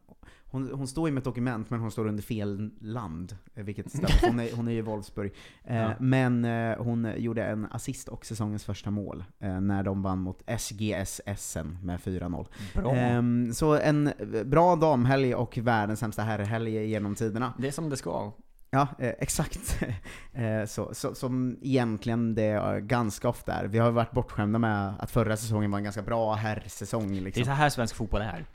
[0.45, 3.38] hon, hon står ju med ett dokument men hon står under fel land.
[3.56, 3.86] eh, Vilket.
[4.22, 5.34] Hon är, hon är ju i Wolfsburg.
[5.64, 5.93] Eh, Ja.
[5.99, 9.24] Men eh, hon gjorde en assist och säsongens första mål.
[9.39, 12.47] Eh, när de vann mot SGS Essen med 4-0.
[12.76, 12.93] Bra.
[12.95, 14.12] Ehm, så en
[14.45, 17.54] bra damhelg och världens sämsta herrhelg genom tiderna.
[17.58, 18.32] Det är som det ska.
[18.74, 19.80] Ja, eh, exakt.
[20.34, 23.66] eh, så, så, som egentligen det är ganska ofta är.
[23.68, 27.12] Vi har varit bortskämda med att förra säsongen var en ganska bra herrsäsong.
[27.12, 27.32] Liksom.
[27.43, 28.45] Det är så här svensk fotboll är.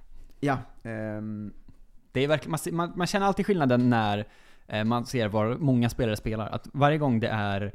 [0.41, 0.59] Ja.
[0.83, 1.53] ehm,
[2.13, 4.27] Det är verkligen, man, man, man känner alltid skillnaden när
[4.67, 6.47] eh, man ser var många spelare spelar.
[6.49, 7.73] Att varje gång det är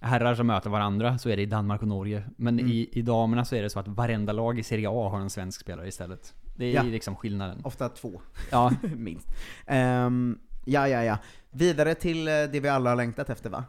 [0.00, 2.24] herrar som möter varandra så är det i Danmark och Norge.
[2.36, 2.70] Men Mm.
[2.72, 5.30] i, i damerna så är det så att varenda lag i Serie A har en
[5.30, 6.34] svensk spelare istället.
[6.56, 6.82] Det är Ja.
[6.82, 7.60] liksom skillnaden.
[7.64, 8.20] Ofta två.
[8.50, 8.72] Ja.
[8.96, 9.28] Minst.
[9.66, 11.18] Ehm, ja, ja, ja.
[11.50, 13.64] Vidare till eh, det vi alla har längtat efter va?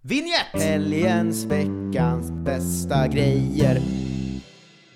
[0.00, 0.62] Vinjett!
[0.62, 3.78] Helgens, veckans bästa grejer.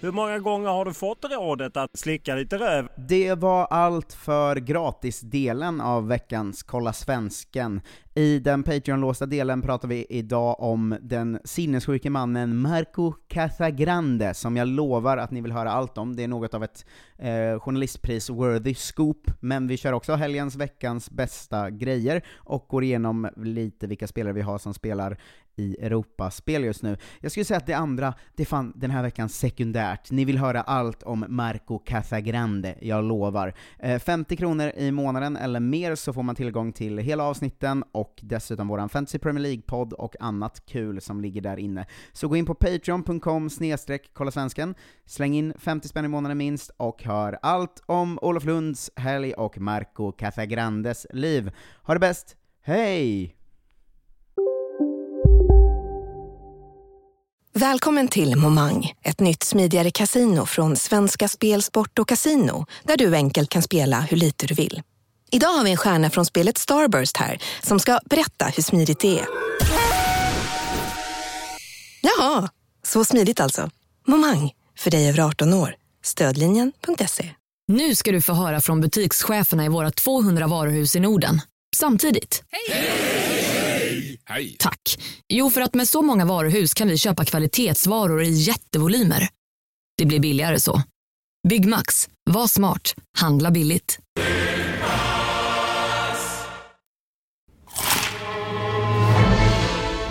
[0.01, 2.88] Hur många gånger har du fått rådet att slicka lite röv?
[2.97, 7.80] Det var allt för gratisdelen av veckans Kolla Svensken.
[8.14, 14.68] I den Patreon-låsta delen pratar vi idag om den sinnessjuke mannen Marco Casagrande, som jag
[14.68, 16.16] lovar att ni vill höra allt om.
[16.16, 16.86] Det är något av ett
[17.18, 23.86] eh, journalistpris-worthy scoop, men vi kör också helgens, veckans bästa grejer, och går igenom lite
[23.86, 25.18] vilka spelare vi har som spelar
[25.57, 26.97] i Europaspel just nu.
[27.21, 30.11] Jag skulle säga att det andra, det är fan den här veckan sekundärt.
[30.11, 33.55] Ni vill höra allt om Marco Casagrande, jag lovar.
[33.79, 38.21] Eh, 50 kronor i månaden eller mer så får man tillgång till hela avsnitten och
[38.23, 41.87] dessutom våran Fantasy Premier League-podd och annat kul som ligger där inne.
[42.13, 44.75] Så gå in på patreon.com snedstreck kolla svensken,
[45.07, 49.59] släng in 50 spänn i månaden minst och hör allt om Olof Lunds helg och
[49.59, 51.51] Marco Casagrandes liv.
[51.83, 53.45] Ha det bäst, hej!
[57.59, 63.15] Välkommen till Momang, ett nytt smidigare casino från Svenska Spel, Sport och Casino, där du
[63.15, 64.83] enkelt kan spela hur lite du vill.
[65.31, 69.19] Idag har vi en stjärna från spelet Starburst här, som ska berätta hur smidigt det
[69.19, 69.27] är.
[72.01, 72.49] Jaha,
[72.83, 73.71] så smidigt alltså.
[74.07, 75.75] Momang, för dig över 18 år.
[76.05, 77.31] Stödlinjen.se.
[77.69, 81.41] Nu ska du få höra från butikscheferna i våra 200 varuhus i Norden.
[81.77, 82.43] Samtidigt.
[84.29, 84.57] Hej!
[84.59, 84.99] Tack.
[85.29, 89.29] Jo, för att med så många varuhus kan vi köpa kvalitetsvaror i jättevolymer.
[89.99, 90.83] Det blir billigare så.
[91.49, 92.09] Byggmax.
[92.31, 92.95] Var smart.
[93.18, 93.99] Handla billigt.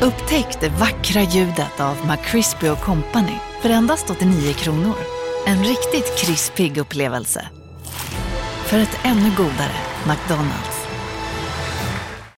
[0.02, 4.96] Upptäck det vackra ljudet av McCrispy Company för endast 89 kronor.
[5.48, 7.50] En riktigt krispig upplevelse.
[8.66, 9.76] För ett ännu godare
[10.08, 10.75] McDonalds.